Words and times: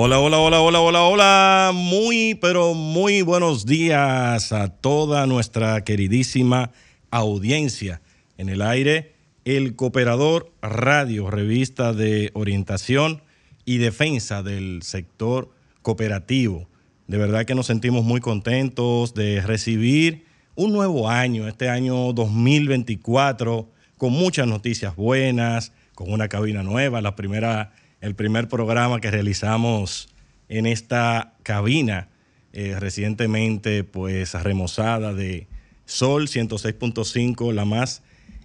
Hola, 0.00 0.20
hola, 0.20 0.38
hola, 0.38 0.60
hola, 0.60 0.80
hola, 0.80 1.02
hola. 1.02 1.72
Muy, 1.74 2.36
pero 2.40 2.72
muy 2.72 3.22
buenos 3.22 3.66
días 3.66 4.52
a 4.52 4.68
toda 4.68 5.26
nuestra 5.26 5.82
queridísima 5.82 6.70
audiencia. 7.10 8.00
En 8.36 8.48
el 8.48 8.62
aire, 8.62 9.16
el 9.44 9.74
Cooperador 9.74 10.52
Radio, 10.62 11.32
revista 11.32 11.92
de 11.92 12.30
orientación 12.34 13.22
y 13.64 13.78
defensa 13.78 14.44
del 14.44 14.84
sector 14.84 15.50
cooperativo. 15.82 16.68
De 17.08 17.18
verdad 17.18 17.44
que 17.44 17.56
nos 17.56 17.66
sentimos 17.66 18.04
muy 18.04 18.20
contentos 18.20 19.14
de 19.14 19.40
recibir 19.40 20.26
un 20.54 20.72
nuevo 20.72 21.08
año, 21.08 21.48
este 21.48 21.70
año 21.70 22.12
2024, 22.12 23.68
con 23.96 24.12
muchas 24.12 24.46
noticias 24.46 24.94
buenas, 24.94 25.72
con 25.96 26.12
una 26.12 26.28
cabina 26.28 26.62
nueva, 26.62 27.00
la 27.00 27.16
primera 27.16 27.72
el 28.00 28.14
primer 28.14 28.48
programa 28.48 29.00
que 29.00 29.10
realizamos 29.10 30.08
en 30.48 30.66
esta 30.66 31.34
cabina 31.42 32.08
eh, 32.52 32.76
recientemente, 32.78 33.84
pues 33.84 34.34
remozada 34.34 35.12
de 35.12 35.46
Sol 35.84 36.28
106.5, 36.28 37.52
la 37.52 37.64
más 37.64 38.02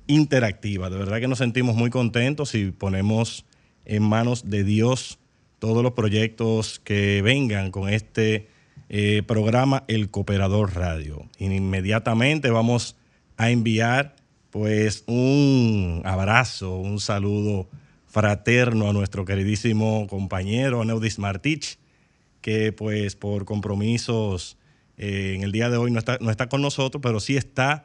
interactiva. 0.08 0.90
De 0.90 0.98
verdad 0.98 1.20
que 1.20 1.28
nos 1.28 1.38
sentimos 1.38 1.76
muy 1.76 1.90
contentos 1.90 2.56
y 2.56 2.72
ponemos 2.72 3.46
en 3.86 4.04
manos 4.04 4.50
de 4.50 4.64
Dios 4.64 5.20
todos 5.60 5.84
los 5.84 5.94
proyectos 5.94 6.80
que 6.80 7.22
vengan 7.22 7.72
con 7.72 7.90
este 7.90 8.48
eh, 8.90 9.24
programa 9.26 9.84
El 9.88 10.10
Cooperador 10.10 10.76
Radio. 10.76 11.26
Inmediatamente 11.40 12.50
vamos 12.50 12.98
a 13.38 13.50
enviar 13.50 14.16
pues 14.50 15.04
un 15.08 16.02
abrazo, 16.06 16.76
un 16.76 17.00
saludo 17.00 17.68
fraterno 18.14 18.92
a 18.92 18.94
nuestro 18.94 19.26
queridísimo 19.26 20.06
compañero 20.06 20.86
Neudis 20.86 21.18
Martich, 21.18 21.80
que 22.42 22.72
pues 22.72 23.16
por 23.16 23.44
compromisos 23.44 24.56
eh, 24.98 25.34
en 25.36 25.42
el 25.42 25.52
día 25.52 25.72
de 25.72 25.78
hoy 25.78 25.90
no 25.90 25.98
está, 25.98 26.20
no 26.22 26.30
está 26.30 26.48
con 26.48 26.62
nosotros, 26.62 27.02
pero 27.02 27.20
sí 27.20 27.38
está 27.38 27.84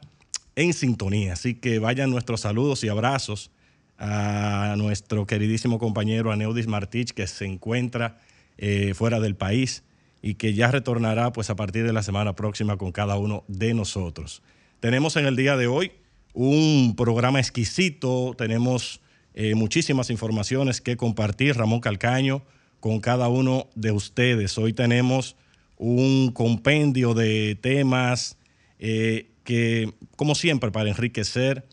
en 0.55 0.73
sintonía. 0.73 1.33
Así 1.33 1.55
que 1.55 1.79
vayan 1.79 2.11
nuestros 2.11 2.41
saludos 2.41 2.83
y 2.83 2.89
abrazos 2.89 3.49
a 3.97 4.75
nuestro 4.77 5.25
queridísimo 5.25 5.79
compañero 5.79 6.31
Aneudis 6.31 6.67
Martich, 6.67 7.13
que 7.13 7.25
se 7.25 7.45
encuentra 7.45 8.19
eh, 8.59 8.93
fuera 8.93 9.19
del 9.19 9.35
país 9.35 9.83
y 10.21 10.35
que 10.35 10.53
ya 10.53 10.69
retornará 10.69 11.33
pues 11.33 11.49
a 11.49 11.55
partir 11.55 11.87
de 11.87 11.93
la 11.93 12.03
semana 12.03 12.35
próxima 12.35 12.77
con 12.77 12.91
cada 12.91 13.17
uno 13.17 13.45
de 13.47 13.73
nosotros. 13.73 14.43
Tenemos 14.79 15.15
en 15.15 15.25
el 15.25 15.35
día 15.35 15.57
de 15.57 15.65
hoy 15.65 15.91
un 16.33 16.93
programa 16.95 17.39
exquisito, 17.39 18.35
tenemos 18.37 19.01
eh, 19.33 19.55
muchísimas 19.55 20.09
informaciones 20.09 20.81
que 20.81 20.97
compartir, 20.97 21.55
Ramón 21.55 21.81
Calcaño, 21.81 22.41
con 22.79 22.99
cada 22.99 23.27
uno 23.27 23.67
de 23.75 23.91
ustedes. 23.91 24.57
Hoy 24.57 24.73
tenemos 24.73 25.35
un 25.77 26.31
compendio 26.31 27.13
de 27.13 27.57
temas 27.61 28.37
eh, 28.79 29.27
que, 29.43 29.93
como 30.15 30.35
siempre, 30.35 30.71
para 30.71 30.89
enriquecer 30.89 31.65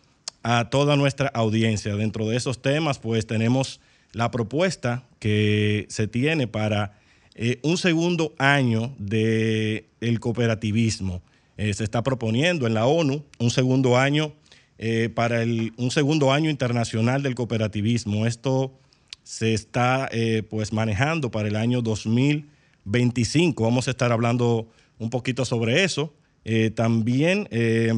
a 0.43 0.69
toda 0.71 0.97
nuestra 0.97 1.29
audiencia. 1.29 1.97
Dentro 1.97 2.29
de 2.29 2.37
esos 2.37 2.61
temas, 2.61 2.99
pues 2.99 3.27
tenemos 3.27 3.81
la 4.13 4.31
propuesta 4.31 5.05
que 5.19 5.87
se 5.89 6.07
tiene 6.09 6.47
para 6.47 6.99
eh, 7.35 7.59
un 7.63 7.79
segundo 7.79 8.35
año 8.39 8.95
del 8.99 9.87
el 10.01 10.21
cooperativismo. 10.21 11.23
se 11.57 11.83
está 11.83 12.03
proponiendo 12.03 12.67
en 12.67 12.75
la 12.75 12.87
ONU 12.87 13.25
un 13.39 13.51
segundo 13.51 13.97
año 13.97 14.33
eh, 14.79 15.09
para 15.09 15.43
el, 15.43 15.73
un 15.79 15.91
segundo 15.91 16.33
año 16.33 16.51
internacional 16.51 17.23
del 17.23 17.35
cooperativismo. 17.35 18.27
Esto 18.27 18.79
se 19.23 19.55
está 19.55 20.09
eh, 20.13 20.43
pues 20.49 20.73
manejando 20.73 21.31
para 21.31 21.49
el 21.49 21.57
año 21.57 21.81
2025. 21.81 23.65
Vamos 23.65 23.89
a 23.89 23.91
estar 23.91 24.13
hablando 24.13 24.69
un 24.99 25.09
poquito 25.09 25.45
sobre 25.45 25.85
eso. 25.85 26.15
Eh, 26.45 26.71
también 26.71 27.49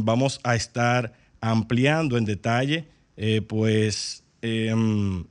vamos 0.04 0.40
a 0.42 0.54
estar 0.54 1.12
ampliando 1.40 2.16
en 2.16 2.25
detalle 2.25 2.86
pues 3.46 4.22
em, 4.40 5.25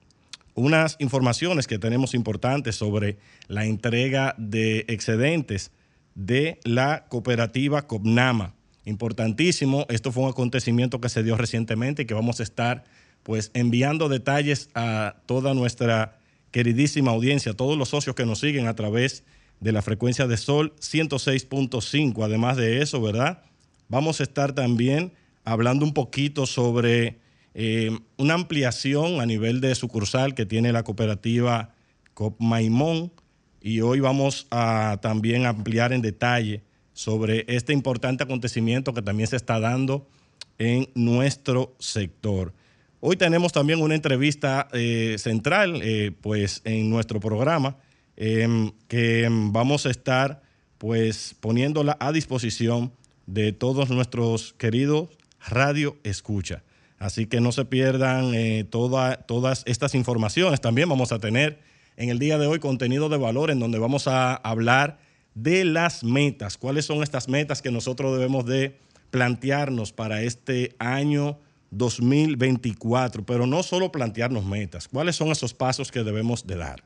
unas 0.54 0.98
informaciones 1.00 1.66
que 1.66 1.80
tenemos 1.80 2.14
importantes 2.14 2.76
sobre 2.76 3.18
la 3.48 3.66
entrega 3.66 4.36
de 4.38 4.86
excedentes 4.88 5.72
de 6.14 6.60
la 6.64 7.06
cooperativa 7.10 7.88
COPNAMA 7.88 8.57
importantísimo. 8.88 9.86
Esto 9.90 10.12
fue 10.12 10.24
un 10.24 10.30
acontecimiento 10.30 11.02
que 11.02 11.10
se 11.10 11.22
dio 11.22 11.36
recientemente 11.36 12.04
y 12.04 12.06
que 12.06 12.14
vamos 12.14 12.40
a 12.40 12.44
estar 12.44 12.86
pues 13.24 13.52
enviando 13.54 14.08
detalles 14.08 14.70
a 14.74 15.18
toda 15.26 15.54
nuestra 15.54 16.20
queridísima 16.52 17.12
audiencia, 17.12 17.52
a 17.52 17.56
todos 17.56 17.78
los 17.78 17.90
socios 17.90 18.16
que 18.16 18.26
nos 18.26 18.40
siguen 18.40 18.68
a 18.68 18.76
través 18.76 19.24
de 19.60 19.74
la 19.74 19.82
frecuencia 19.82 20.28
de 20.28 20.38
Sol 20.38 20.74
106.5. 20.80 22.24
Además 22.24 22.56
de 22.56 22.82
eso, 22.82 23.02
¿verdad? 23.02 23.44
Vamos 23.90 24.22
a 24.22 24.24
estar 24.24 24.54
también 24.54 25.12
hablando 25.44 25.86
un 25.86 25.94
poquito 25.94 26.46
sobre 26.46 27.20
eh, 27.54 27.92
una 28.18 28.36
ampliación 28.36 29.20
a 29.20 29.26
nivel 29.26 29.60
de 29.60 29.76
sucursal 29.76 30.34
que 30.34 30.46
tiene 30.46 30.72
la 30.72 30.84
cooperativa 30.84 31.74
COP 32.14 32.40
Maimón 32.40 33.12
y 33.62 33.82
hoy 33.82 34.00
vamos 34.00 34.48
a 34.50 35.00
también 35.02 35.46
ampliar 35.46 35.92
en 35.92 36.02
detalle 36.02 36.64
sobre 36.98 37.46
este 37.48 37.74
importante 37.74 38.24
acontecimiento 38.24 38.92
que 38.92 39.04
también 39.04 39.28
se 39.28 39.36
está 39.36 39.60
dando 39.60 40.08
en 40.58 40.90
nuestro 40.96 41.76
sector. 41.78 42.54
Hoy 43.02 43.16
tenemos 43.18 43.54
también 43.54 43.84
una 43.84 43.94
entrevista 43.94 44.68
eh, 44.74 45.18
central 45.20 45.80
eh, 45.84 46.12
pues, 46.22 46.64
en 46.66 46.90
nuestro 46.90 47.20
programa 47.20 47.78
em, 48.16 48.72
que 48.88 49.28
vamos 49.30 49.86
a 49.86 49.92
estar 49.92 50.42
pues, 50.80 51.36
poniéndola 51.40 51.98
a 52.00 52.12
disposición 52.12 52.92
de 53.28 53.52
todos 53.52 53.92
nuestros 53.92 54.54
queridos 54.54 55.10
radio 55.48 55.98
escucha. 56.04 56.64
Así 56.98 57.28
que 57.28 57.42
no 57.42 57.52
se 57.52 57.66
pierdan 57.66 58.34
eh, 58.34 58.64
todas 58.64 59.62
estas 59.68 59.94
informaciones. 59.94 60.62
También 60.62 60.90
vamos 60.90 61.12
a 61.12 61.20
tener 61.20 61.60
en 61.96 62.10
el 62.10 62.18
día 62.18 62.40
de 62.40 62.48
hoy 62.48 62.58
contenido 62.58 63.08
de 63.08 63.18
valor 63.18 63.52
en 63.52 63.60
donde 63.60 63.78
vamos 63.78 64.08
a 64.08 64.34
hablar 64.34 65.06
de 65.38 65.66
las 65.66 66.04
metas. 66.04 66.58
¿Cuáles 66.58 66.86
son 66.86 67.04
estas 67.04 67.30
metas 67.30 67.62
que 67.62 67.70
nosotros 67.70 68.18
debemos 68.18 68.46
de 68.46 68.80
plantearnos 69.12 69.92
para 69.94 70.24
este 70.24 70.76
año 70.80 71.38
2024? 71.70 73.24
Pero 73.24 73.46
no 73.46 73.62
solo 73.62 73.92
plantearnos 73.92 74.46
metas, 74.46 74.88
¿cuáles 74.88 75.16
son 75.16 75.30
esos 75.30 75.54
pasos 75.54 75.92
que 75.92 76.04
debemos 76.04 76.48
de 76.48 76.56
dar? 76.56 76.84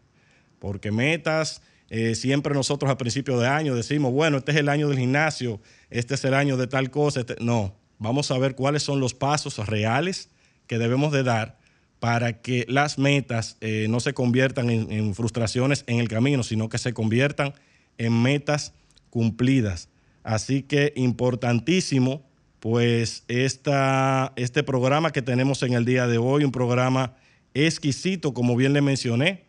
Porque 0.59 0.92
metas, 0.92 1.62
eh, 1.89 2.13
siempre 2.13 2.53
nosotros 2.53 2.92
a 2.92 2.98
principio 2.98 3.39
de 3.39 3.48
año 3.48 3.74
decimos, 3.74 4.12
bueno, 4.12 4.38
este 4.38 4.51
es 4.51 4.57
el 4.57 4.68
año 4.68 4.89
del 4.89 5.00
gimnasio, 5.00 5.62
este 5.89 6.15
es 6.15 6.25
el 6.25 6.33
año 6.33 6.57
de 6.57 6.68
tal 6.68 6.92
cosa. 6.92 7.21
Este-". 7.21 7.38
No, 7.39 7.74
vamos 8.00 8.31
a 8.31 8.38
ver 8.38 8.56
cuáles 8.56 8.83
son 8.83 9.00
los 9.00 9.13
pasos 9.13 9.65
reales 9.65 10.30
que 10.68 10.77
debemos 10.77 11.13
de 11.13 11.24
dar 11.24 11.57
para 12.00 12.42
que 12.42 12.65
las 12.68 12.97
metas 12.97 13.57
eh, 13.62 13.86
no 13.89 14.01
se 14.01 14.13
conviertan 14.13 14.69
en, 14.69 14.92
en 14.92 15.15
frustraciones 15.15 15.86
en 15.88 16.00
el 16.00 16.09
camino, 16.09 16.44
sino 16.44 16.68
que 16.68 16.80
se 16.80 16.94
conviertan 16.94 17.50
en 17.50 17.54
en 17.97 18.21
metas 18.21 18.73
cumplidas. 19.09 19.89
Así 20.23 20.63
que 20.63 20.93
importantísimo, 20.95 22.23
pues 22.59 23.23
esta, 23.27 24.33
este 24.35 24.63
programa 24.63 25.11
que 25.11 25.21
tenemos 25.21 25.63
en 25.63 25.73
el 25.73 25.85
día 25.85 26.07
de 26.07 26.17
hoy, 26.17 26.43
un 26.43 26.51
programa 26.51 27.15
exquisito, 27.53 28.33
como 28.33 28.55
bien 28.55 28.73
le 28.73 28.81
mencioné, 28.81 29.45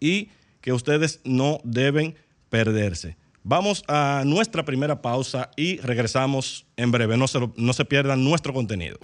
y 0.00 0.30
que 0.60 0.72
ustedes 0.72 1.20
no 1.24 1.60
deben 1.62 2.16
perderse. 2.48 3.16
Vamos 3.44 3.84
a 3.86 4.24
nuestra 4.26 4.64
primera 4.64 5.02
pausa 5.02 5.50
y 5.56 5.76
regresamos 5.78 6.66
en 6.76 6.90
breve. 6.90 7.16
No 7.16 7.28
se, 7.28 7.38
no 7.56 7.72
se 7.72 7.84
pierdan 7.84 8.24
nuestro 8.24 8.52
contenido. 8.52 8.98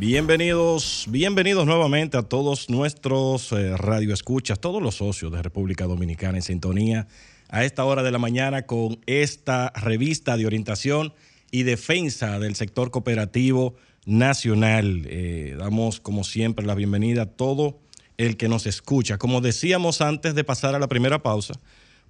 Bienvenidos, 0.00 1.06
bienvenidos 1.08 1.66
nuevamente 1.66 2.16
a 2.16 2.22
todos 2.22 2.68
nuestros 2.68 3.52
eh, 3.52 3.76
radioescuchas, 3.76 4.58
todos 4.58 4.82
los 4.82 4.96
socios 4.96 5.30
de 5.30 5.40
República 5.40 5.84
Dominicana 5.84 6.36
en 6.36 6.42
sintonía 6.42 7.06
a 7.48 7.64
esta 7.64 7.84
hora 7.84 8.02
de 8.02 8.10
la 8.10 8.18
mañana 8.18 8.66
con 8.66 8.98
esta 9.06 9.70
revista 9.70 10.36
de 10.36 10.46
orientación 10.46 11.14
y 11.52 11.62
defensa 11.62 12.40
del 12.40 12.56
sector 12.56 12.90
cooperativo 12.90 13.76
nacional. 14.04 15.04
Eh, 15.06 15.54
damos, 15.56 16.00
como 16.00 16.24
siempre, 16.24 16.66
la 16.66 16.74
bienvenida 16.74 17.22
a 17.22 17.26
todo 17.26 17.78
el 18.18 18.36
que 18.36 18.48
nos 18.48 18.66
escucha. 18.66 19.16
Como 19.16 19.40
decíamos 19.40 20.00
antes 20.00 20.34
de 20.34 20.42
pasar 20.42 20.74
a 20.74 20.80
la 20.80 20.88
primera 20.88 21.22
pausa, 21.22 21.54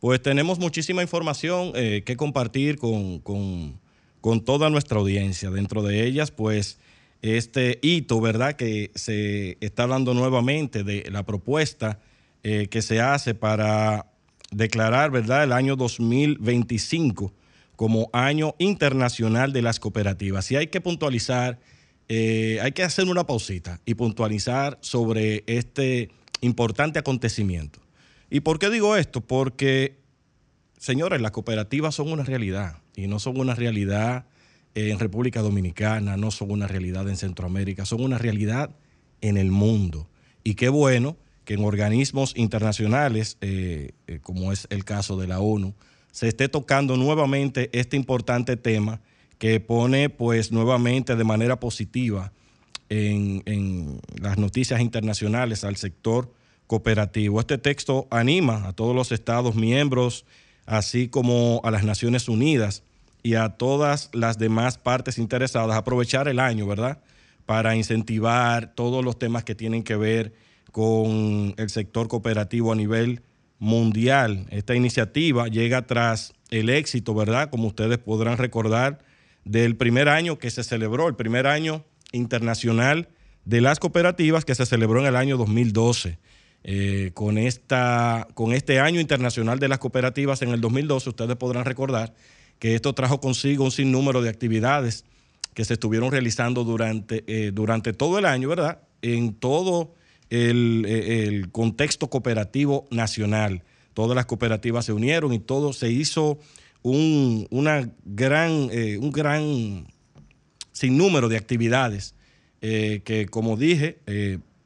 pues 0.00 0.22
tenemos 0.22 0.58
muchísima 0.58 1.02
información 1.02 1.72
eh, 1.74 2.02
que 2.06 2.16
compartir 2.16 2.78
con, 2.78 3.18
con, 3.18 3.78
con 4.22 4.42
toda 4.42 4.70
nuestra 4.70 4.98
audiencia. 4.98 5.50
Dentro 5.50 5.82
de 5.82 6.06
ellas, 6.06 6.30
pues 6.30 6.78
este 7.24 7.78
hito, 7.80 8.20
¿verdad? 8.20 8.54
Que 8.54 8.90
se 8.94 9.56
está 9.60 9.84
hablando 9.84 10.12
nuevamente 10.12 10.84
de 10.84 11.08
la 11.10 11.24
propuesta 11.24 11.98
eh, 12.42 12.68
que 12.68 12.82
se 12.82 13.00
hace 13.00 13.34
para 13.34 14.12
declarar, 14.50 15.10
¿verdad?, 15.10 15.44
el 15.44 15.52
año 15.52 15.74
2025 15.74 17.32
como 17.76 18.10
año 18.12 18.54
internacional 18.58 19.54
de 19.54 19.62
las 19.62 19.80
cooperativas. 19.80 20.50
Y 20.50 20.56
hay 20.56 20.66
que 20.66 20.82
puntualizar, 20.82 21.58
eh, 22.10 22.58
hay 22.60 22.72
que 22.72 22.82
hacer 22.82 23.08
una 23.08 23.24
pausita 23.26 23.80
y 23.86 23.94
puntualizar 23.94 24.76
sobre 24.82 25.44
este 25.46 26.10
importante 26.42 26.98
acontecimiento. 26.98 27.80
¿Y 28.28 28.40
por 28.40 28.58
qué 28.58 28.68
digo 28.68 28.96
esto? 28.96 29.22
Porque, 29.22 29.96
señores, 30.76 31.22
las 31.22 31.30
cooperativas 31.30 31.94
son 31.94 32.12
una 32.12 32.22
realidad 32.22 32.82
y 32.94 33.06
no 33.06 33.18
son 33.18 33.40
una 33.40 33.54
realidad 33.54 34.26
en 34.74 34.98
República 34.98 35.40
Dominicana, 35.40 36.16
no 36.16 36.30
son 36.30 36.50
una 36.50 36.66
realidad 36.66 37.08
en 37.08 37.16
Centroamérica, 37.16 37.84
son 37.84 38.02
una 38.02 38.18
realidad 38.18 38.70
en 39.20 39.36
el 39.36 39.50
mundo. 39.50 40.08
Y 40.42 40.54
qué 40.54 40.68
bueno 40.68 41.16
que 41.44 41.54
en 41.54 41.64
organismos 41.64 42.32
internacionales, 42.36 43.36
eh, 43.40 43.92
eh, 44.06 44.18
como 44.22 44.52
es 44.52 44.66
el 44.70 44.84
caso 44.84 45.16
de 45.16 45.28
la 45.28 45.40
ONU, 45.40 45.74
se 46.10 46.28
esté 46.28 46.48
tocando 46.48 46.96
nuevamente 46.96 47.70
este 47.72 47.96
importante 47.96 48.56
tema 48.56 49.00
que 49.38 49.60
pone 49.60 50.10
pues 50.10 50.52
nuevamente 50.52 51.16
de 51.16 51.24
manera 51.24 51.60
positiva 51.60 52.32
en, 52.88 53.42
en 53.46 54.00
las 54.20 54.38
noticias 54.38 54.80
internacionales 54.80 55.64
al 55.64 55.76
sector 55.76 56.32
cooperativo. 56.66 57.40
Este 57.40 57.58
texto 57.58 58.06
anima 58.10 58.66
a 58.66 58.72
todos 58.72 58.94
los 58.94 59.12
Estados 59.12 59.54
miembros, 59.54 60.24
así 60.66 61.08
como 61.08 61.60
a 61.64 61.70
las 61.70 61.84
Naciones 61.84 62.28
Unidas 62.28 62.82
y 63.24 63.36
a 63.36 63.48
todas 63.48 64.10
las 64.12 64.38
demás 64.38 64.76
partes 64.76 65.18
interesadas 65.18 65.76
aprovechar 65.76 66.28
el 66.28 66.38
año, 66.38 66.66
¿verdad? 66.66 67.00
Para 67.46 67.74
incentivar 67.74 68.74
todos 68.74 69.02
los 69.02 69.18
temas 69.18 69.44
que 69.44 69.54
tienen 69.54 69.82
que 69.82 69.96
ver 69.96 70.34
con 70.70 71.54
el 71.56 71.70
sector 71.70 72.06
cooperativo 72.06 72.70
a 72.70 72.76
nivel 72.76 73.22
mundial. 73.58 74.46
Esta 74.50 74.74
iniciativa 74.74 75.48
llega 75.48 75.86
tras 75.86 76.34
el 76.50 76.68
éxito, 76.68 77.14
¿verdad? 77.14 77.48
Como 77.48 77.66
ustedes 77.68 77.96
podrán 77.96 78.36
recordar, 78.36 78.98
del 79.46 79.76
primer 79.76 80.10
año 80.10 80.38
que 80.38 80.50
se 80.50 80.62
celebró, 80.62 81.08
el 81.08 81.16
primer 81.16 81.46
año 81.46 81.82
internacional 82.12 83.08
de 83.46 83.62
las 83.62 83.78
cooperativas 83.78 84.44
que 84.44 84.54
se 84.54 84.66
celebró 84.66 85.00
en 85.00 85.06
el 85.06 85.16
año 85.16 85.38
2012. 85.38 86.18
Eh, 86.66 87.10
con, 87.14 87.38
esta, 87.38 88.26
con 88.34 88.52
este 88.52 88.80
año 88.80 89.00
internacional 89.00 89.58
de 89.58 89.68
las 89.68 89.78
cooperativas 89.78 90.42
en 90.42 90.50
el 90.50 90.60
2012, 90.60 91.10
ustedes 91.10 91.36
podrán 91.36 91.64
recordar 91.64 92.14
que 92.58 92.74
esto 92.74 92.94
trajo 92.94 93.20
consigo 93.20 93.64
un 93.64 93.70
sinnúmero 93.70 94.22
de 94.22 94.30
actividades 94.30 95.04
que 95.54 95.64
se 95.64 95.74
estuvieron 95.74 96.10
realizando 96.10 96.64
durante, 96.64 97.24
eh, 97.26 97.52
durante 97.52 97.92
todo 97.92 98.18
el 98.18 98.26
año, 98.26 98.48
¿verdad? 98.48 98.80
En 99.02 99.34
todo 99.34 99.94
eh, 100.30 100.50
el, 101.28 101.50
contexto 101.52 102.10
cooperativo 102.10 102.86
nacional. 102.90 103.62
Todas 103.94 104.16
las 104.16 104.26
cooperativas 104.26 104.84
se 104.84 104.92
unieron 104.92 105.32
y 105.32 105.38
todo 105.38 105.72
se 105.72 105.90
hizo 105.90 106.38
un, 106.82 107.46
una 107.50 107.88
gran, 108.04 108.68
eh, 108.72 108.98
un 108.98 109.12
gran 109.12 109.86
sinnúmero 110.72 111.28
de 111.28 111.36
actividades 111.36 112.14
que, 112.60 113.26
como 113.30 113.58
dije, 113.58 113.98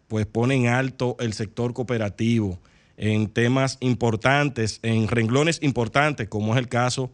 pues 0.07 0.25
ponen 0.25 0.69
alto 0.69 1.17
el 1.19 1.33
sector 1.33 1.75
cooperativo 1.75 2.61
en 2.97 3.27
temas 3.27 3.77
importantes, 3.81 4.79
en 4.83 5.09
renglones 5.09 5.59
importantes, 5.63 6.29
como 6.29 6.53
es 6.53 6.61
el 6.61 6.69
caso 6.69 7.11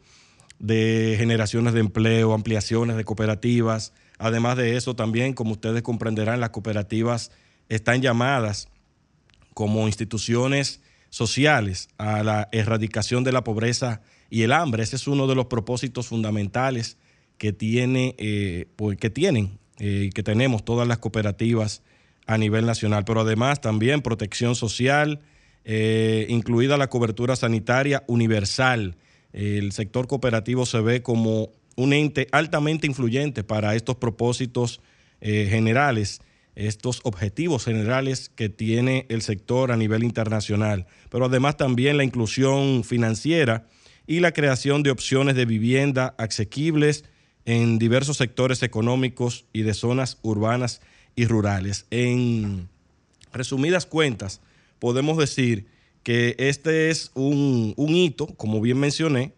generaciones 0.60 1.74
de 1.74 1.80
empleo, 1.80 2.32
ampliaciones 2.32 2.96
de 2.96 3.04
cooperativas. 3.04 3.92
Además 4.18 4.56
de 4.56 4.76
eso, 4.76 4.94
también, 4.94 5.34
como 5.34 5.52
ustedes 5.52 5.82
comprenderán, 5.82 6.40
las 6.40 6.50
cooperativas 6.50 7.30
están 7.68 8.02
llamadas 8.02 8.68
como 9.54 9.86
instituciones 9.86 10.80
sociales 11.10 11.88
a 11.96 12.22
la 12.22 12.48
erradicación 12.52 13.24
de 13.24 13.32
la 13.32 13.44
pobreza 13.44 14.02
y 14.30 14.42
el 14.42 14.52
hambre. 14.52 14.82
Ese 14.82 14.96
es 14.96 15.06
uno 15.06 15.26
de 15.26 15.34
los 15.34 15.46
propósitos 15.46 16.08
fundamentales 16.08 16.98
que, 17.38 17.52
tiene, 17.52 18.14
eh, 18.18 18.66
pues, 18.76 18.98
que 18.98 19.10
tienen 19.10 19.58
y 19.78 20.06
eh, 20.06 20.10
que 20.14 20.22
tenemos 20.22 20.64
todas 20.64 20.86
las 20.86 20.98
cooperativas 20.98 21.82
a 22.26 22.38
nivel 22.38 22.64
nacional, 22.66 23.04
pero 23.04 23.20
además 23.20 23.60
también 23.60 24.02
protección 24.02 24.54
social, 24.54 25.20
eh, 25.64 26.26
incluida 26.28 26.76
la 26.76 26.88
cobertura 26.88 27.36
sanitaria 27.36 28.02
universal. 28.06 28.96
El 29.34 29.72
sector 29.72 30.06
cooperativo 30.06 30.64
se 30.64 30.80
ve 30.80 31.02
como 31.02 31.50
un 31.76 31.92
ente 31.92 32.28
altamente 32.32 32.86
influyente 32.86 33.44
para 33.44 33.74
estos 33.74 33.96
propósitos 33.96 34.80
generales 35.20 36.20
estos 36.54 37.00
objetivos 37.02 37.64
generales 37.64 38.30
que 38.34 38.48
tiene 38.48 39.06
el 39.08 39.22
sector 39.22 39.72
a 39.72 39.76
nivel 39.76 40.04
internacional, 40.04 40.86
pero 41.10 41.26
además 41.26 41.56
también 41.56 41.96
la 41.96 42.04
inclusión 42.04 42.84
financiera 42.84 43.66
y 44.06 44.20
la 44.20 44.32
creación 44.32 44.82
de 44.82 44.90
opciones 44.90 45.34
de 45.34 45.46
vivienda 45.46 46.14
asequibles 46.18 47.04
en 47.44 47.78
diversos 47.78 48.18
sectores 48.18 48.62
económicos 48.62 49.46
y 49.52 49.62
de 49.62 49.74
zonas 49.74 50.18
urbanas 50.22 50.80
y 51.16 51.26
rurales. 51.26 51.86
En 51.90 52.68
resumidas 53.32 53.86
cuentas, 53.86 54.40
podemos 54.78 55.18
decir 55.18 55.66
que 56.04 56.36
este 56.38 56.90
es 56.90 57.10
un, 57.14 57.74
hito, 57.76 58.26
como 58.36 58.60
bien 58.60 58.78
mencioné, 58.78 59.32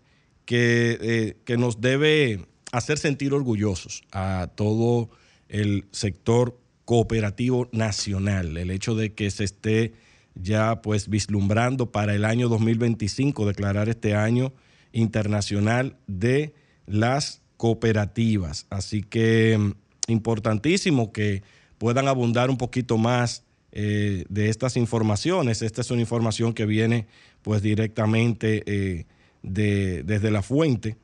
que, 0.44 0.98
eh, 1.00 1.36
que 1.44 1.56
nos 1.56 1.80
debe 1.80 2.44
hacer 2.72 2.98
sentir 2.98 3.32
orgullosos 3.32 4.02
a 4.12 4.50
todo 4.54 5.08
el 5.48 5.86
sector 5.92 6.58
cooperativo 6.84 7.68
nacional. 7.72 8.56
El 8.56 8.70
hecho 8.70 8.94
de 8.94 9.14
que 9.14 9.30
se 9.30 9.44
esté 9.44 9.94
ya 10.34 10.82
pues 10.82 11.08
vislumbrando 11.08 11.90
para 11.90 12.14
el 12.14 12.24
año 12.24 12.48
2025 12.48 13.46
declarar 13.46 13.88
este 13.88 14.14
año 14.14 14.52
internacional 14.92 15.96
de 16.06 16.54
las 16.86 17.42
cooperativas. 17.56 18.66
Así 18.70 19.02
que 19.02 19.56
mm, 19.58 19.72
importantísimo 20.08 21.12
que 21.12 21.42
puedan 21.78 22.08
abundar 22.08 22.50
un 22.50 22.58
poquito 22.58 22.98
más 22.98 23.45
eh, 23.78 24.24
de 24.30 24.48
estas 24.48 24.78
informaciones. 24.78 25.60
Esta 25.60 25.82
es 25.82 25.90
una 25.90 26.00
información 26.00 26.54
que 26.54 26.64
viene 26.64 27.06
pues 27.42 27.60
directamente 27.60 28.62
eh, 28.64 29.04
de, 29.42 30.02
desde 30.02 30.30
la 30.30 30.40
fuente 30.40 30.96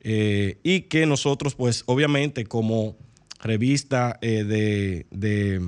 eh, 0.00 0.58
y 0.64 0.80
que 0.82 1.06
nosotros 1.06 1.54
pues 1.54 1.84
obviamente 1.86 2.44
como 2.44 2.96
revista 3.40 4.18
eh, 4.20 4.42
de, 4.42 5.62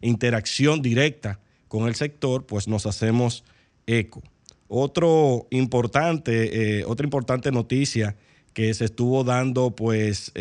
interacción 0.00 0.82
directa 0.82 1.38
con 1.68 1.86
el 1.86 1.94
sector, 1.94 2.46
pues 2.46 2.66
nos 2.66 2.84
hacemos 2.84 3.44
eco. 3.86 4.24
Otro 4.66 5.46
importante, 5.50 6.84
otra 6.84 7.06
importante 7.06 7.52
noticia 7.52 8.16
que 8.54 8.74
se 8.74 8.86
estuvo 8.86 9.22
dando 9.22 9.70
pues 9.70 10.32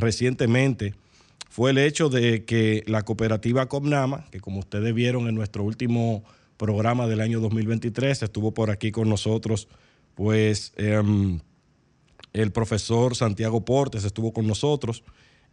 recientemente 0.00 0.94
fue 1.54 1.70
el 1.70 1.78
hecho 1.78 2.08
de 2.08 2.44
que 2.44 2.82
la 2.88 3.04
cooperativa 3.04 3.68
Comnama, 3.68 4.24
que 4.32 4.40
como 4.40 4.58
ustedes 4.58 4.92
vieron 4.92 5.28
en 5.28 5.36
nuestro 5.36 5.62
último 5.62 6.24
programa 6.56 7.06
del 7.06 7.20
año 7.20 7.38
2023, 7.38 8.24
estuvo 8.24 8.52
por 8.52 8.72
aquí 8.72 8.90
con 8.90 9.08
nosotros, 9.08 9.68
pues 10.16 10.72
em, 10.76 11.38
el 12.32 12.50
profesor 12.50 13.14
Santiago 13.14 13.64
Portes 13.64 14.02
estuvo 14.02 14.32
con 14.32 14.48
nosotros 14.48 15.04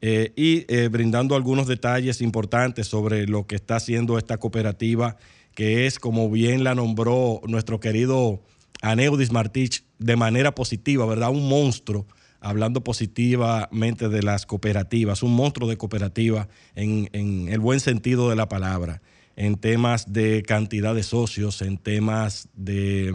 eh, 0.01 0.33
y 0.35 0.65
eh, 0.73 0.87
brindando 0.87 1.35
algunos 1.35 1.67
detalles 1.67 2.21
importantes 2.21 2.87
sobre 2.87 3.27
lo 3.27 3.45
que 3.45 3.53
está 3.53 3.75
haciendo 3.75 4.17
esta 4.17 4.37
cooperativa, 4.37 5.17
que 5.53 5.85
es, 5.85 5.99
como 5.99 6.31
bien 6.31 6.63
la 6.63 6.73
nombró 6.73 7.41
nuestro 7.45 7.79
querido 7.79 8.41
Aneudis 8.81 9.31
Martich, 9.31 9.83
de 9.99 10.15
manera 10.15 10.55
positiva, 10.55 11.05
¿verdad? 11.05 11.29
Un 11.29 11.47
monstruo, 11.47 12.07
hablando 12.41 12.83
positivamente 12.83 14.09
de 14.09 14.23
las 14.23 14.45
cooperativas, 14.45 15.23
un 15.23 15.33
monstruo 15.33 15.69
de 15.69 15.77
cooperativa 15.77 16.49
en, 16.75 17.47
el 17.47 17.59
buen 17.59 17.79
sentido 17.79 18.29
de 18.29 18.35
la 18.35 18.49
palabra, 18.49 19.01
en 19.35 19.55
temas 19.55 20.11
de 20.11 20.43
cantidad 20.43 20.93
de 20.93 21.03
socios, 21.03 21.61
en 21.61 21.77
temas 21.77 22.49
de, 22.55 23.13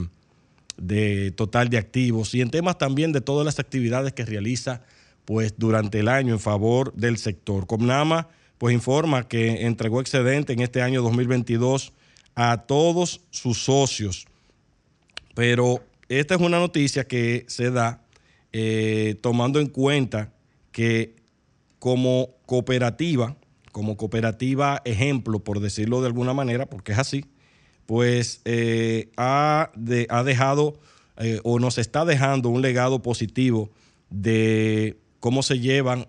de 0.77 1.33
total 1.33 1.69
de 1.69 1.79
activos 1.79 2.35
y 2.35 2.41
en 2.41 2.51
temas 2.51 2.79
también 2.79 3.13
de 3.13 3.21
todas 3.21 3.45
las 3.45 3.59
actividades 3.59 4.13
que 4.13 4.25
realiza 4.25 4.83
pues 5.25 5.55
durante 5.59 5.99
el 5.99 6.09
año 6.09 6.33
en 6.33 6.41
favor 6.41 6.95
del 6.95 7.19
sector. 7.19 7.67
Comnama 7.67 8.29
pues 8.59 8.75
informa 8.75 9.29
que 9.29 9.67
entregó 9.67 10.01
excedente 10.01 10.53
en 10.53 10.61
este 10.61 10.83
año 10.83 11.03
2022 11.03 11.93
a 12.37 12.59
todos 12.59 13.21
sus 13.31 13.65
socios. 13.65 14.27
Pero 15.35 15.85
esta 16.09 16.37
es 16.37 16.41
una 16.41 16.59
noticia 16.59 17.05
que 17.07 17.45
se 17.49 17.71
da 17.71 18.06
eh, 18.53 19.17
tomando 19.21 19.61
en 19.61 19.67
cuenta 19.67 20.33
que 20.73 21.17
como 21.79 22.37
cooperativa, 22.47 23.37
como 23.73 23.97
cooperativa 23.97 24.83
ejemplo, 24.85 25.41
por 25.41 25.61
decirlo 25.61 26.01
de 26.01 26.07
alguna 26.09 26.35
manera, 26.35 26.67
porque 26.67 26.93
es 26.93 26.99
así, 26.99 27.27
pues 27.87 28.41
eh, 28.45 29.11
ha, 29.17 29.71
ha, 30.09 30.25
dejado 30.25 30.79
eh, 31.19 31.41
o 31.45 31.59
nos 31.59 31.79
está 31.79 32.05
dejando 32.05 32.49
un 32.49 32.63
legado 32.63 33.03
positivo 33.03 33.71
de 34.11 34.99
cómo 35.21 35.43
se 35.43 35.59
llevan 35.59 36.09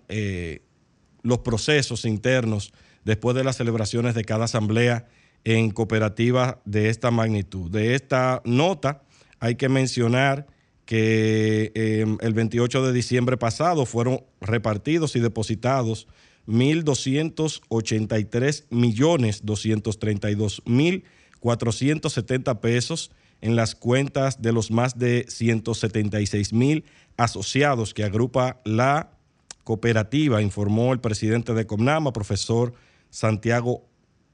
los 1.22 1.38
procesos 1.38 2.04
internos 2.04 2.72
después 3.04 3.34
de 3.36 3.44
las 3.44 3.56
celebraciones 3.56 4.14
de 4.14 4.24
cada 4.24 4.44
asamblea 4.44 5.08
en 5.44 5.70
cooperativas 5.70 6.56
de 6.64 6.88
esta 6.88 7.10
magnitud. 7.10 7.70
De 7.70 7.94
esta 7.94 8.42
nota 8.44 9.02
hay 9.40 9.54
que 9.54 9.68
mencionar 9.68 10.46
que 10.88 11.70
em, 11.74 12.16
el 12.22 12.32
28 12.32 12.86
de 12.86 12.94
diciembre 12.94 13.36
pasado 13.36 13.84
fueron 13.84 14.24
repartidos 14.40 15.16
y 15.16 15.20
depositados 15.20 16.08
1.283 16.46 18.64
millones 18.70 19.42
232 19.44 20.62
mil 20.64 21.04
470 21.40 22.62
pesos 22.62 23.10
en 23.42 23.54
las 23.54 23.74
cuentas 23.74 24.40
de 24.40 24.52
los 24.52 24.70
más 24.70 24.98
de 24.98 25.26
176 25.28 26.54
mil 26.54 26.86
asociados 27.18 27.92
que 27.92 28.04
agrupa 28.04 28.62
la 28.64 29.10
cooperativa, 29.64 30.40
informó 30.40 30.94
el 30.94 31.00
presidente 31.00 31.52
de 31.52 31.66
Comnama, 31.66 32.14
profesor 32.14 32.72
Santiago 33.10 33.84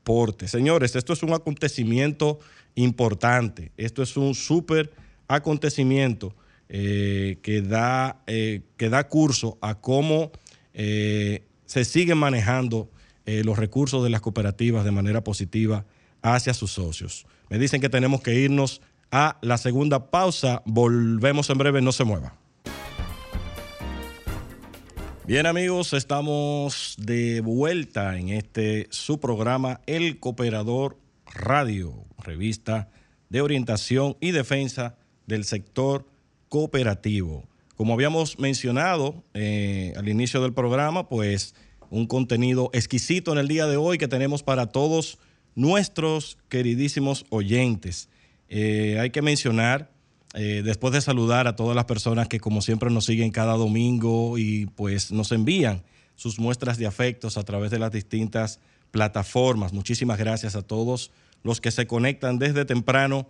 Porte. 0.04 0.46
Señores, 0.46 0.94
esto 0.94 1.12
es 1.12 1.24
un 1.24 1.32
acontecimiento 1.32 2.38
importante, 2.76 3.72
esto 3.76 4.04
es 4.04 4.16
un 4.16 4.36
súper 4.36 4.92
acontecimiento 5.26 6.32
eh, 6.68 7.38
que, 7.42 7.60
da, 7.60 8.22
eh, 8.26 8.62
que 8.76 8.88
da 8.88 9.08
curso 9.08 9.58
a 9.60 9.80
cómo 9.80 10.32
eh, 10.72 11.44
se 11.66 11.84
siguen 11.84 12.18
manejando 12.18 12.90
los 13.26 13.58
recursos 13.58 14.04
de 14.04 14.10
las 14.10 14.20
cooperativas 14.20 14.84
de 14.84 14.90
manera 14.90 15.24
positiva 15.24 15.86
hacia 16.20 16.52
sus 16.52 16.72
socios. 16.72 17.26
Me 17.48 17.58
dicen 17.58 17.80
que 17.80 17.88
tenemos 17.88 18.20
que 18.20 18.34
irnos 18.34 18.82
a 19.10 19.38
la 19.40 19.56
segunda 19.56 20.10
pausa. 20.10 20.62
Volvemos 20.66 21.48
en 21.48 21.56
breve, 21.56 21.80
no 21.80 21.92
se 21.92 22.04
mueva. 22.04 22.36
Bien 25.26 25.46
amigos, 25.46 25.94
estamos 25.94 26.96
de 26.98 27.40
vuelta 27.40 28.18
en 28.18 28.28
este 28.28 28.88
su 28.90 29.20
programa 29.20 29.80
El 29.86 30.20
Cooperador 30.20 30.98
Radio, 31.24 32.04
revista 32.18 32.90
de 33.30 33.40
orientación 33.40 34.18
y 34.20 34.32
defensa 34.32 34.96
del 35.26 35.44
sector 35.44 36.04
cooperativo. 36.54 37.42
Como 37.74 37.94
habíamos 37.94 38.38
mencionado 38.38 39.24
eh, 39.34 39.92
al 39.96 40.08
inicio 40.08 40.40
del 40.40 40.52
programa, 40.52 41.08
pues 41.08 41.56
un 41.90 42.06
contenido 42.06 42.70
exquisito 42.72 43.32
en 43.32 43.38
el 43.38 43.48
día 43.48 43.66
de 43.66 43.76
hoy 43.76 43.98
que 43.98 44.06
tenemos 44.06 44.44
para 44.44 44.66
todos 44.66 45.18
nuestros 45.56 46.38
queridísimos 46.48 47.26
oyentes. 47.30 48.08
Eh, 48.48 48.98
hay 49.00 49.10
que 49.10 49.20
mencionar, 49.20 49.90
eh, 50.34 50.62
después 50.64 50.94
de 50.94 51.00
saludar 51.00 51.48
a 51.48 51.56
todas 51.56 51.74
las 51.74 51.86
personas 51.86 52.28
que 52.28 52.38
como 52.38 52.62
siempre 52.62 52.88
nos 52.88 53.06
siguen 53.06 53.32
cada 53.32 53.54
domingo 53.54 54.38
y 54.38 54.66
pues 54.76 55.10
nos 55.10 55.32
envían 55.32 55.82
sus 56.14 56.38
muestras 56.38 56.78
de 56.78 56.86
afectos 56.86 57.36
a 57.36 57.42
través 57.42 57.72
de 57.72 57.80
las 57.80 57.90
distintas 57.90 58.60
plataformas. 58.92 59.72
Muchísimas 59.72 60.20
gracias 60.20 60.54
a 60.54 60.62
todos 60.62 61.10
los 61.42 61.60
que 61.60 61.72
se 61.72 61.88
conectan 61.88 62.38
desde 62.38 62.64
temprano, 62.64 63.26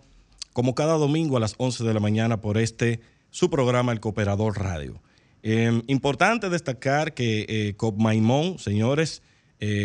como 0.53 0.75
cada 0.75 0.93
domingo 0.93 1.37
a 1.37 1.39
las 1.39 1.55
11 1.57 1.83
de 1.83 1.93
la 1.95 1.99
mañana 1.99 2.39
por 2.39 2.59
este, 2.59 3.01
su 3.35 3.49
programa 3.49 3.91
El 3.91 3.99
Cooperador 3.99 4.57
Radio. 4.57 5.01
Em, 5.43 5.81
importante 5.87 6.49
destacar 6.49 7.13
que 7.13 7.45
eh, 7.49 7.73
Copmaimón, 7.75 8.59
señores, 8.59 9.21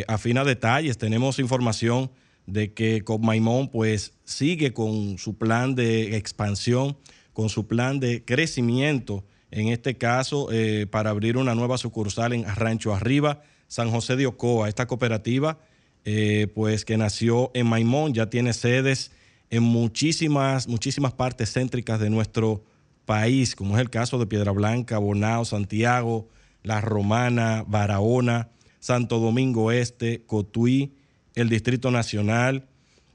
afina 0.08 0.44
detalles, 0.44 0.98
tenemos 0.98 1.38
información 1.38 2.10
de 2.46 2.72
que 2.72 3.02
Copmaimón 3.02 3.68
pues 3.68 4.12
sigue 4.24 4.72
con 4.72 5.18
su 5.18 5.36
plan 5.36 5.74
de 5.74 6.16
expansión, 6.16 6.96
con 7.32 7.48
su 7.48 7.66
plan 7.66 7.98
de 7.98 8.24
crecimiento, 8.24 9.24
en 9.50 9.68
este 9.68 9.96
caso 9.96 10.48
eh, 10.52 10.86
para 10.88 11.10
abrir 11.10 11.36
una 11.36 11.54
nueva 11.54 11.78
sucursal 11.78 12.32
en 12.32 12.44
Rancho 12.44 12.94
Arriba, 12.94 13.42
San 13.66 13.90
José 13.90 14.16
de 14.16 14.26
Ocoa. 14.26 14.68
Esta 14.68 14.86
cooperativa 14.86 15.58
eh, 16.04 16.48
pues 16.54 16.84
que 16.84 16.96
nació 16.96 17.50
en 17.54 17.66
Maimón, 17.66 18.14
ya 18.14 18.30
tiene 18.30 18.52
sedes 18.52 19.10
en 19.50 19.62
muchísimas, 19.64 20.68
muchísimas 20.68 21.12
partes 21.12 21.52
céntricas 21.52 21.98
de 21.98 22.10
nuestro 22.10 22.62
país, 23.10 23.56
como 23.56 23.74
es 23.74 23.80
el 23.80 23.90
caso 23.90 24.20
de 24.20 24.26
Piedra 24.28 24.52
Blanca, 24.52 24.98
Bonao, 24.98 25.44
Santiago, 25.44 26.28
La 26.62 26.80
Romana, 26.80 27.64
Barahona, 27.66 28.50
Santo 28.78 29.18
Domingo 29.18 29.72
Este, 29.72 30.22
Cotuí, 30.26 30.92
el 31.34 31.48
Distrito 31.48 31.90
Nacional 31.90 32.68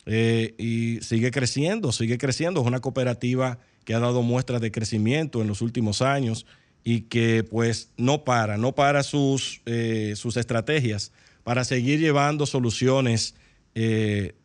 eh, 0.06 0.54
y 0.58 1.00
sigue 1.02 1.32
creciendo, 1.32 1.94
sigue 1.94 2.18
creciendo. 2.18 2.60
Es 2.60 2.68
una 2.68 2.82
cooperativa 2.82 3.58
que 3.86 3.94
ha 3.94 4.00
dado 4.00 4.22
muestras 4.22 4.60
de 4.60 4.70
crecimiento 4.70 5.42
en 5.42 5.48
los 5.48 5.62
últimos 5.62 6.02
años 6.02 6.46
y 6.84 7.04
que 7.04 7.46
pues 7.46 7.90
no 7.96 8.26
para, 8.26 8.58
no 8.58 8.76
para 8.76 9.02
sus, 9.02 9.62
eh, 9.66 10.16
sus 10.18 10.36
estrategias 10.36 11.14
para 11.46 11.64
seguir 11.64 12.02
llevando 12.02 12.46
soluciones 12.46 13.36
eh, 13.76 14.36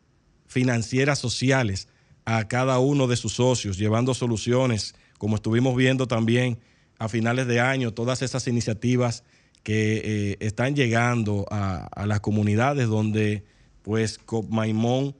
financieras 0.47 1.19
sociales 1.19 1.89
a 2.23 2.47
cada 2.47 2.79
uno 2.79 3.07
de 3.07 3.17
sus 3.17 3.33
socios, 3.33 3.77
llevando 3.77 4.13
soluciones, 4.13 4.95
como 5.21 5.35
estuvimos 5.35 5.75
viendo 5.75 6.07
también 6.07 6.57
a 6.97 7.07
finales 7.07 7.45
de 7.45 7.59
año, 7.59 7.93
todas 7.93 8.23
esas 8.23 8.47
iniciativas 8.47 9.23
que 9.61 10.35
están 10.39 10.75
llegando 10.75 11.45
a, 11.51 12.05
las 12.07 12.21
comunidades 12.21 12.87
donde 12.87 13.43
pues 13.83 14.17
Copmaimón 14.17 15.15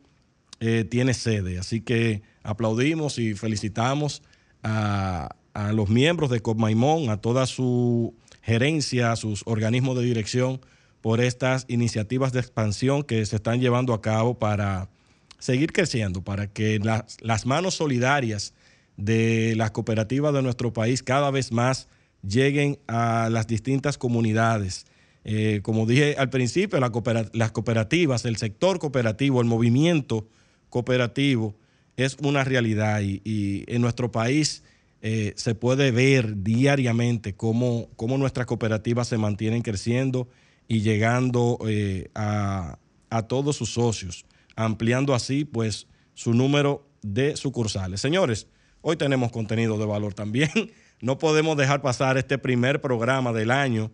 eh, 0.59 0.85
tiene 0.89 1.13
sede. 1.13 1.59
Así 1.59 1.81
que 1.81 2.23
aplaudimos 2.41 3.19
y 3.19 3.35
felicitamos 3.35 4.23
a, 4.63 5.35
los 5.71 5.87
miembros 5.87 6.31
de 6.31 6.39
Copmaimón, 6.39 7.11
a 7.11 7.17
toda 7.17 7.45
su 7.45 8.15
gerencia, 8.41 9.11
a 9.11 9.15
sus 9.15 9.43
organismos 9.45 9.95
de 9.99 10.03
dirección 10.03 10.61
por 11.01 11.21
estas 11.21 11.65
iniciativas 11.67 12.33
de 12.33 12.39
expansión 12.39 13.03
que 13.03 13.23
se 13.27 13.35
están 13.35 13.61
llevando 13.61 13.93
a 13.93 14.01
cabo 14.01 14.39
para 14.39 14.89
seguir 15.37 15.71
creciendo, 15.71 16.23
para 16.23 16.47
que 16.47 16.79
las 17.21 17.45
manos 17.45 17.75
solidarias 17.75 18.55
de 19.03 19.55
las 19.55 19.71
cooperativas 19.71 20.33
de 20.33 20.41
nuestro 20.41 20.73
país 20.73 21.03
cada 21.03 21.31
vez 21.31 21.51
más 21.51 21.87
lleguen 22.21 22.77
a 22.87 23.29
las 23.31 23.47
distintas 23.47 23.97
comunidades 23.97 24.85
eh, 25.23 25.59
como 25.61 25.85
dije 25.85 26.15
al 26.17 26.29
principio, 26.29 26.79
las 26.79 27.51
cooperativas, 27.51 28.25
el 28.25 28.37
sector 28.37 28.79
cooperativo, 28.79 29.41
el 29.41 29.47
movimiento 29.47 30.27
cooperativo 30.69 31.55
es 31.95 32.17
una 32.23 32.43
realidad 32.43 33.01
y, 33.01 33.63
en 33.67 33.81
nuestro 33.81 34.11
país 34.11 34.63
eh, 35.03 35.33
se 35.35 35.55
puede 35.55 35.91
ver 35.91 36.43
diariamente 36.43 37.33
cómo, 37.33 37.89
cómo, 37.95 38.17
nuestras 38.17 38.45
cooperativas 38.45 39.07
se 39.07 39.17
mantienen 39.17 39.61
creciendo 39.61 40.27
y 40.67 40.81
llegando 40.81 41.57
eh, 41.67 42.09
a, 42.15 42.77
a 43.09 43.23
todos 43.23 43.55
sus 43.55 43.73
socios, 43.73 44.25
ampliando 44.55 45.13
así 45.13 45.43
pues 45.45 45.87
su 46.13 46.33
número 46.33 46.87
de 47.01 47.35
sucursales. 47.35 47.99
Señores, 47.99 48.47
hoy 48.81 48.97
tenemos 48.97 49.31
contenido 49.31 49.77
de 49.77 49.85
valor 49.85 50.13
también. 50.13 50.49
No 51.03 51.17
podemos 51.17 51.57
dejar 51.57 51.81
pasar 51.81 52.19
este 52.19 52.37
primer 52.37 52.79
programa 52.79 53.33
del 53.33 53.49
año 53.49 53.89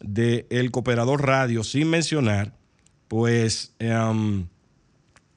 del 0.00 0.46
el 0.50 0.72
Cooperador 0.72 1.24
Radio, 1.24 1.62
sin 1.62 1.88
mencionar, 1.88 2.56
pues, 3.06 3.72
em, 3.78 4.48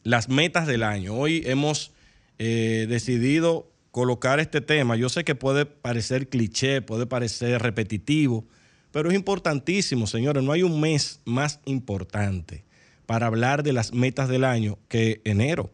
las 0.02 0.28
metas 0.28 0.66
del 0.66 0.82
año. 0.82 1.14
Hoy 1.14 1.44
hemos 1.46 1.92
eh, 2.40 2.88
decidido 2.90 3.72
colocar 3.92 4.40
este 4.40 4.60
tema. 4.60 4.96
Yo 4.96 5.08
sé 5.08 5.24
que 5.24 5.36
puede 5.36 5.68
parecer 5.68 6.30
cliché, 6.30 6.82
puede 6.82 7.06
parecer 7.06 7.62
repetitivo, 7.62 8.44
pero 8.92 9.10
es 9.10 9.16
importantísimo, 9.16 10.08
señores. 10.08 10.44
No 10.44 10.52
hay 10.52 10.64
un 10.64 10.82
mes 10.82 11.20
más 11.26 11.60
importante 11.66 12.64
para 13.06 13.28
hablar 13.28 13.62
de 13.62 13.74
las 13.74 13.94
metas 13.94 14.30
del 14.30 14.46
año 14.46 14.80
que 14.88 15.22
enero. 15.26 15.70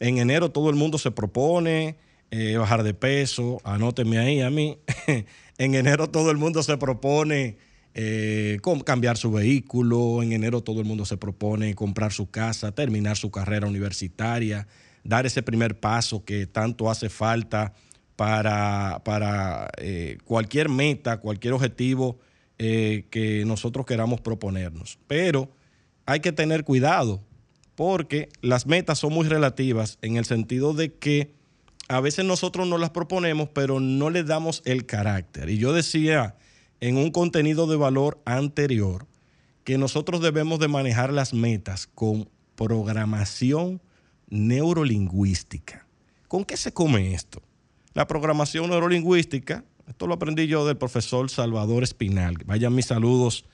En 0.00 0.16
enero 0.16 0.50
todo 0.50 0.70
el 0.70 0.76
mundo 0.76 0.96
se 0.96 1.10
propone 1.10 1.96
eh, 2.30 2.56
bajar 2.58 2.82
de 2.82 2.92
peso, 2.92 3.58
anótenme 3.64 4.18
ahí 4.18 4.40
a 4.40 4.50
mí. 4.50 4.78
en 5.58 5.74
enero 5.74 6.10
todo 6.10 6.30
el 6.30 6.36
mundo 6.36 6.62
se 6.62 6.76
propone 6.76 7.56
eh, 7.94 8.58
cambiar 8.84 9.16
su 9.16 9.32
vehículo. 9.32 10.22
En 10.22 10.32
enero 10.32 10.62
todo 10.62 10.80
el 10.80 10.86
mundo 10.86 11.06
se 11.06 11.16
propone 11.16 11.74
comprar 11.74 12.12
su 12.12 12.30
casa, 12.30 12.72
terminar 12.72 13.16
su 13.16 13.30
carrera 13.30 13.66
universitaria, 13.66 14.66
dar 15.04 15.24
ese 15.24 15.42
primer 15.42 15.80
paso 15.80 16.24
que 16.24 16.46
tanto 16.46 16.90
hace 16.90 17.08
falta 17.08 17.72
para, 18.14 19.00
para 19.04 19.70
eh, 19.78 20.18
cualquier 20.24 20.68
meta, 20.68 21.18
cualquier 21.18 21.54
objetivo 21.54 22.18
que 22.58 23.44
nosotros 23.46 23.86
queramos 23.86 24.20
proponernos. 24.20 24.98
Pero 25.06 25.48
hay 26.06 26.18
que 26.18 26.32
tener 26.32 26.64
cuidado 26.64 27.22
porque 27.76 28.28
las 28.42 28.66
metas 28.66 28.98
son 28.98 29.12
muy 29.12 29.28
relativas 29.28 29.98
en 30.02 30.16
el 30.16 30.24
sentido 30.24 30.74
de 30.74 30.92
que 30.92 31.37
a 31.88 32.00
veces 32.00 32.24
nosotros 32.24 32.68
no 32.68 32.78
las 32.78 32.90
proponemos, 32.90 33.48
pero 33.48 33.80
no 33.80 34.10
le 34.10 34.22
damos 34.22 34.62
el 34.66 34.84
carácter. 34.84 35.48
Y 35.48 35.58
yo 35.58 35.72
decía 35.72 36.36
en 36.80 36.96
un 36.98 37.10
contenido 37.10 37.66
de 37.66 37.76
valor 37.76 38.20
anterior 38.24 39.06
que 39.64 39.78
nosotros 39.78 40.20
debemos 40.20 40.58
de 40.60 40.68
manejar 40.68 41.12
las 41.12 41.32
metas 41.32 41.86
con 41.86 42.28
programación 42.54 43.80
neurolingüística. 44.28 45.86
¿Con 46.28 46.44
qué 46.44 46.56
se 46.56 46.72
come 46.72 47.14
esto? 47.14 47.42
La 47.94 48.06
programación 48.06 48.68
neurolingüística, 48.68 49.64
esto 49.88 50.06
lo 50.06 50.14
aprendí 50.14 50.46
yo 50.46 50.66
del 50.66 50.76
profesor 50.76 51.30
Salvador 51.30 51.82
Espinal. 51.82 52.36
Vayan 52.44 52.74
mis 52.74 52.86
saludos 52.86 53.46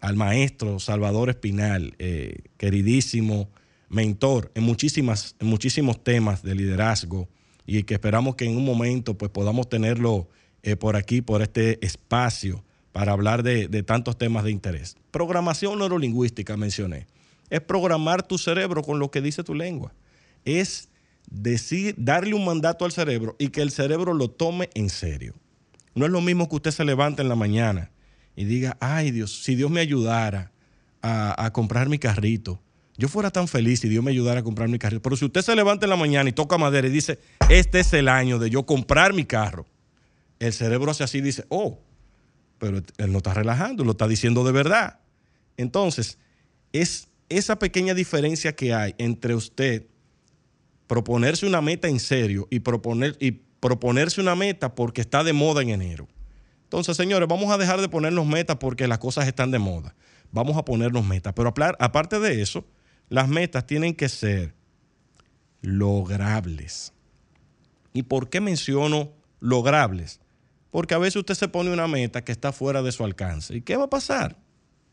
al 0.00 0.16
maestro 0.16 0.80
Salvador 0.80 1.30
Espinal, 1.30 1.94
eh, 1.98 2.42
queridísimo 2.56 3.48
mentor 3.88 4.50
en, 4.56 4.64
muchísimas, 4.64 5.36
en 5.38 5.46
muchísimos 5.46 6.02
temas 6.02 6.42
de 6.42 6.56
liderazgo 6.56 7.28
y 7.66 7.82
que 7.82 7.94
esperamos 7.94 8.36
que 8.36 8.44
en 8.44 8.56
un 8.56 8.64
momento 8.64 9.18
pues, 9.18 9.30
podamos 9.30 9.68
tenerlo 9.68 10.28
eh, 10.62 10.76
por 10.76 10.96
aquí, 10.96 11.20
por 11.20 11.42
este 11.42 11.84
espacio 11.84 12.64
para 12.92 13.12
hablar 13.12 13.42
de, 13.42 13.68
tantos 13.82 14.16
temas 14.16 14.44
de 14.44 14.50
interés. 14.50 14.96
Programación 15.10 15.78
neurolingüística 15.78 16.56
mencioné. 16.56 17.06
Es 17.50 17.60
programar 17.60 18.22
tu 18.22 18.38
cerebro 18.38 18.82
con 18.82 18.98
lo 18.98 19.10
que 19.10 19.20
dice 19.20 19.44
tu 19.44 19.54
lengua. 19.54 19.92
Es 20.46 20.88
decir, 21.30 21.94
darle 21.98 22.34
un 22.34 22.44
mandato 22.44 22.84
al 22.84 22.92
cerebro 22.92 23.36
y 23.38 23.48
que 23.48 23.60
el 23.60 23.70
cerebro 23.70 24.14
lo 24.14 24.30
tome 24.30 24.70
en 24.74 24.88
serio. 24.88 25.34
No 25.94 26.06
es 26.06 26.10
lo 26.10 26.20
mismo 26.20 26.48
que 26.48 26.56
usted 26.56 26.70
se 26.70 26.84
levante 26.84 27.20
en 27.22 27.28
la 27.28 27.34
mañana 27.34 27.90
y 28.34 28.44
diga, 28.44 28.76
ay 28.80 29.10
Dios, 29.10 29.42
si 29.42 29.56
Dios 29.56 29.70
me 29.70 29.80
ayudara 29.80 30.52
a, 31.02 31.50
comprar 31.52 31.88
mi 31.88 31.98
carrito, 31.98 32.60
yo 32.98 33.08
fuera 33.08 33.30
tan 33.30 33.48
feliz 33.48 33.80
si 33.80 33.88
Dios 33.88 34.02
me 34.02 34.10
ayudara 34.10 34.40
a 34.40 34.42
comprar 34.42 34.68
mi 34.68 34.78
carrito. 34.78 35.02
Pero 35.02 35.16
si 35.16 35.24
usted 35.24 35.42
se 35.42 35.54
levanta 35.54 35.86
en 35.86 35.90
la 35.90 35.96
mañana 35.96 36.28
y 36.28 36.32
toca 36.32 36.56
madera 36.56 36.86
y 36.88 36.90
dice, 36.90 37.18
este 37.50 37.80
es 37.80 37.92
el 37.92 38.08
año 38.08 38.38
de 38.38 38.50
yo 38.50 38.64
comprar 38.64 39.12
mi 39.12 39.24
carro, 39.24 39.66
el 40.38 40.52
cerebro 40.52 40.90
hace 40.90 41.04
así 41.04 41.18
y 41.18 41.22
dice, 41.22 41.44
oh, 41.48 41.80
pero 42.58 42.78
él 42.78 43.12
no 43.12 43.18
está 43.18 43.34
relajando, 43.34 43.84
lo 43.84 43.92
está 43.92 44.08
diciendo 44.08 44.44
de 44.44 44.52
verdad. 44.52 45.00
Entonces, 45.56 46.18
es 46.72 47.08
esa 47.28 47.58
pequeña 47.58 47.94
diferencia 47.94 48.54
que 48.54 48.72
hay 48.72 48.94
entre 48.98 49.34
usted 49.34 49.86
proponerse 50.86 51.46
una 51.46 51.60
meta 51.60 51.88
en 51.88 52.00
serio 52.00 52.46
y, 52.50 52.60
proponer, 52.60 53.16
y 53.20 53.32
proponerse 53.32 54.20
una 54.20 54.34
meta 54.34 54.74
porque 54.74 55.00
está 55.00 55.24
de 55.24 55.32
moda 55.32 55.62
en 55.62 55.70
enero. 55.70 56.08
Entonces, 56.64 56.96
señores, 56.96 57.28
vamos 57.28 57.50
a 57.52 57.58
dejar 57.58 57.80
de 57.80 57.88
ponernos 57.88 58.26
metas 58.26 58.56
porque 58.56 58.86
las 58.86 58.98
cosas 58.98 59.26
están 59.26 59.50
de 59.50 59.58
moda. 59.58 59.94
Vamos 60.32 60.56
a 60.56 60.64
ponernos 60.64 61.04
metas. 61.04 61.32
Pero 61.34 61.52
aparte 61.78 62.18
de 62.18 62.42
eso, 62.42 62.64
las 63.08 63.28
metas 63.28 63.66
tienen 63.66 63.94
que 63.94 64.08
ser 64.08 64.54
logrables. 65.62 66.92
¿Y 67.92 68.02
por 68.02 68.28
qué 68.28 68.40
menciono 68.40 69.12
logrables? 69.40 70.20
Porque 70.70 70.94
a 70.94 70.98
veces 70.98 71.16
usted 71.16 71.34
se 71.34 71.48
pone 71.48 71.72
una 71.72 71.86
meta 71.86 72.24
que 72.24 72.32
está 72.32 72.52
fuera 72.52 72.82
de 72.82 72.92
su 72.92 73.04
alcance. 73.04 73.56
¿Y 73.56 73.62
qué 73.62 73.76
va 73.76 73.84
a 73.84 73.90
pasar? 73.90 74.36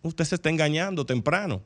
Usted 0.01 0.25
se 0.25 0.35
está 0.35 0.49
engañando 0.49 1.05
temprano. 1.05 1.61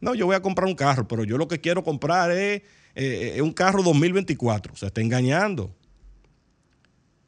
No, 0.00 0.14
yo 0.14 0.26
voy 0.26 0.36
a 0.36 0.42
comprar 0.42 0.68
un 0.68 0.74
carro, 0.74 1.08
pero 1.08 1.24
yo 1.24 1.38
lo 1.38 1.48
que 1.48 1.60
quiero 1.60 1.82
comprar 1.82 2.30
es, 2.30 2.62
eh, 2.94 3.40
un 3.42 3.52
carro 3.52 3.82
2024. 3.82 4.76
Se 4.76 4.86
está 4.86 5.00
engañando. 5.00 5.74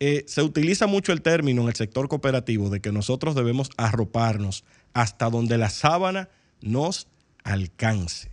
Eh, 0.01 0.25
se 0.29 0.43
utiliza 0.43 0.87
mucho 0.87 1.13
el 1.13 1.23
término 1.23 1.63
en 1.63 1.69
el 1.69 1.75
sector 1.75 2.09
cooperativo 2.09 2.71
de 2.71 2.81
que 2.81 2.93
nosotros 2.93 3.35
debemos 3.35 3.71
arroparnos 3.77 4.65
hasta 4.93 5.29
donde 5.29 5.59
la 5.59 5.71
sábana 5.71 6.29
nos 6.61 7.09
alcance. 7.49 8.31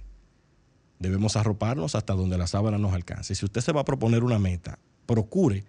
Debemos 0.99 1.35
arroparnos 1.35 1.95
hasta 1.95 2.13
donde 2.13 2.37
la 2.37 2.47
sábana 2.47 2.77
nos 2.77 2.93
alcance. 2.93 3.35
Si 3.35 3.45
usted 3.45 3.61
se 3.61 3.71
va 3.71 3.81
a 3.81 3.85
proponer 3.85 4.23
una 4.23 4.39
meta, 4.39 4.79
procure 5.05 5.65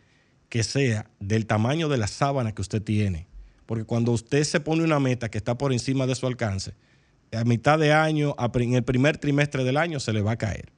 que 0.49 0.63
sea 0.63 1.11
del 1.21 1.47
tamaño 1.47 1.89
de 1.89 1.97
la 1.97 2.07
sábana 2.07 2.53
que 2.53 2.63
usted 2.63 2.83
tiene. 2.83 3.27
Porque 3.67 3.85
cuando 3.85 4.13
usted 4.13 4.45
se 4.45 4.61
pone 4.61 4.85
una 4.85 5.01
meta 5.01 5.29
que 5.29 5.39
está 5.39 5.59
por 5.59 5.73
encima 5.73 6.07
de 6.07 6.15
su 6.15 6.27
alcance, 6.27 6.75
a 7.33 7.45
mitad 7.45 7.79
de 7.79 7.93
año, 7.93 8.35
en 8.55 8.75
el 8.75 8.85
primer 8.85 9.19
trimestre 9.19 9.65
del 9.65 9.77
año, 9.77 9.99
se 9.99 10.13
le 10.13 10.23
va 10.23 10.33
a 10.33 10.39
caer. 10.39 10.73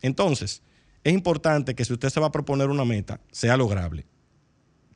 Entonces, 0.00 0.62
es 1.04 1.12
importante 1.12 1.74
que 1.74 1.84
si 1.84 1.92
usted 1.92 2.10
se 2.10 2.20
va 2.20 2.26
a 2.28 2.32
proponer 2.32 2.68
una 2.68 2.84
meta, 2.84 3.20
sea 3.30 3.56
lograble. 3.56 4.06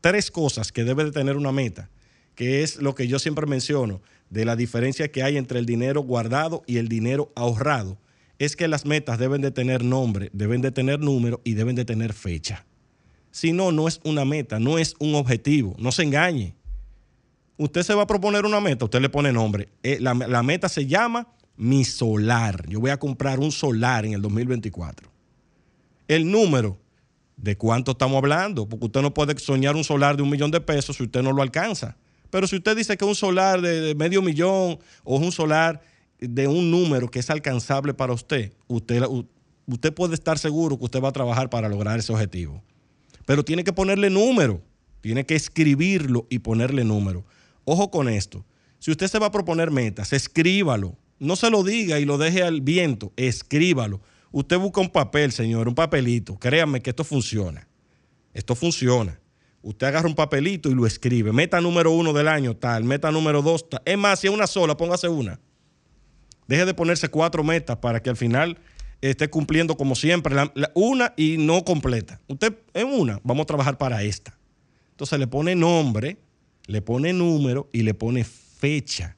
Tres 0.00 0.30
cosas 0.30 0.72
que 0.72 0.84
debe 0.84 1.04
de 1.04 1.12
tener 1.12 1.36
una 1.36 1.52
meta, 1.52 1.90
que 2.34 2.62
es 2.62 2.76
lo 2.76 2.94
que 2.94 3.08
yo 3.08 3.18
siempre 3.18 3.46
menciono, 3.46 4.02
de 4.30 4.44
la 4.44 4.56
diferencia 4.56 5.10
que 5.10 5.22
hay 5.22 5.36
entre 5.36 5.58
el 5.58 5.66
dinero 5.66 6.00
guardado 6.02 6.62
y 6.66 6.78
el 6.78 6.88
dinero 6.88 7.32
ahorrado, 7.36 7.98
es 8.38 8.56
que 8.56 8.68
las 8.68 8.84
metas 8.84 9.18
deben 9.18 9.40
de 9.40 9.50
tener 9.50 9.82
nombre, 9.82 10.30
deben 10.32 10.60
de 10.60 10.70
tener 10.70 11.00
número 11.00 11.40
y 11.44 11.54
deben 11.54 11.76
de 11.76 11.84
tener 11.84 12.12
fecha. 12.12 12.66
Si 13.30 13.52
no, 13.52 13.72
no 13.72 13.88
es 13.88 14.00
una 14.04 14.24
meta, 14.24 14.58
no 14.58 14.78
es 14.78 14.94
un 14.98 15.14
objetivo, 15.14 15.74
no 15.78 15.92
se 15.92 16.02
engañe 16.02 16.54
usted 17.58 17.82
se 17.82 17.94
va 17.94 18.02
a 18.02 18.06
proponer 18.06 18.44
una 18.44 18.60
meta, 18.60 18.84
usted 18.84 19.00
le 19.00 19.08
pone 19.08 19.32
nombre. 19.32 19.68
Eh, 19.82 19.98
la, 20.00 20.42
meta 20.42 20.68
se 20.68 20.86
llama 20.86 21.28
Mi 21.56 21.84
Solar. 21.84 22.68
Yo 22.68 22.80
voy 22.80 22.90
a 22.90 22.98
comprar 22.98 23.38
un 23.38 23.52
solar 23.52 24.04
en 24.04 24.12
el 24.12 24.22
2024. 24.22 25.10
El 26.08 26.30
número, 26.30 26.78
¿de 27.36 27.56
cuánto 27.56 27.92
estamos 27.92 28.18
hablando? 28.18 28.68
Porque 28.68 28.86
usted 28.86 29.02
no 29.02 29.12
puede 29.12 29.38
soñar 29.38 29.74
un 29.76 29.84
solar 29.84 30.16
de 30.16 30.22
un 30.22 30.30
millón 30.30 30.50
de 30.50 30.60
pesos 30.60 30.96
si 30.96 31.04
usted 31.04 31.22
no 31.22 31.32
lo 31.32 31.42
alcanza. 31.42 31.96
Pero 32.36 32.46
si 32.46 32.56
usted 32.56 32.76
dice 32.76 32.98
que 32.98 33.04
un 33.06 33.14
solar 33.14 33.62
de, 33.62 33.94
medio 33.94 34.20
millón 34.20 34.78
o 35.04 35.16
un 35.16 35.32
solar 35.32 35.80
de 36.20 36.46
un 36.46 36.70
número 36.70 37.10
que 37.10 37.18
es 37.18 37.30
alcanzable 37.30 37.94
para 37.94 38.12
usted, 38.12 38.52
usted, 38.68 39.02
usted 39.64 39.94
puede 39.94 40.12
estar 40.12 40.38
seguro 40.38 40.76
que 40.76 40.84
usted 40.84 41.00
va 41.00 41.08
a 41.08 41.12
trabajar 41.12 41.48
para 41.48 41.66
lograr 41.66 41.98
ese 41.98 42.12
objetivo. 42.12 42.62
Pero 43.24 43.42
tiene 43.42 43.64
que 43.64 43.72
ponerle 43.72 44.10
número, 44.10 44.60
tiene 45.00 45.24
que 45.24 45.34
escribirlo 45.34 46.26
y 46.28 46.40
ponerle 46.40 46.84
número. 46.84 47.24
Ojo 47.64 47.90
con 47.90 48.06
esto. 48.06 48.44
Si 48.80 48.90
usted 48.90 49.08
se 49.08 49.18
va 49.18 49.28
a 49.28 49.32
proponer 49.32 49.70
metas, 49.70 50.12
escríbalo. 50.12 50.94
No 51.18 51.36
se 51.36 51.48
lo 51.48 51.62
diga 51.62 52.00
y 52.00 52.04
lo 52.04 52.18
deje 52.18 52.42
al 52.42 52.60
viento, 52.60 53.14
escríbalo. 53.16 54.02
Usted 54.30 54.58
busca 54.58 54.82
un 54.82 54.90
papel, 54.90 55.32
señor, 55.32 55.68
un 55.68 55.74
papelito. 55.74 56.38
Créanme 56.38 56.82
que 56.82 56.90
esto 56.90 57.02
funciona. 57.02 57.66
Esto 58.34 58.54
funciona. 58.54 59.18
Usted 59.66 59.88
agarra 59.88 60.08
un 60.08 60.14
papelito 60.14 60.70
y 60.70 60.74
lo 60.74 60.86
escribe. 60.86 61.32
Meta 61.32 61.60
número 61.60 61.90
uno 61.90 62.12
del 62.12 62.28
año, 62.28 62.54
tal. 62.56 62.84
Meta 62.84 63.10
número 63.10 63.42
dos, 63.42 63.68
tal. 63.68 63.82
Es 63.84 63.98
más, 63.98 64.20
si 64.20 64.28
es 64.28 64.32
una 64.32 64.46
sola, 64.46 64.76
póngase 64.76 65.08
una. 65.08 65.40
Deje 66.46 66.64
de 66.64 66.74
ponerse 66.74 67.08
cuatro 67.08 67.42
metas 67.42 67.76
para 67.78 68.00
que 68.00 68.08
al 68.08 68.16
final 68.16 68.58
esté 69.00 69.28
cumpliendo 69.28 69.76
como 69.76 69.94
siempre. 69.94 70.36
una 70.74 71.12
y 71.16 71.36
no 71.38 71.64
completa. 71.64 72.20
Usted 72.28 72.56
en 72.74 72.88
una, 72.88 73.20
vamos 73.24 73.42
a 73.42 73.46
trabajar 73.46 73.76
para 73.76 74.02
esta. 74.02 74.38
Entonces 74.92 75.18
le 75.18 75.26
pone 75.26 75.54
nombre 75.54 76.18
le 76.66 76.82
pone 76.82 77.12
número 77.12 77.68
y 77.72 77.82
le 77.82 77.94
pone 77.94 78.24
fecha. 78.24 79.16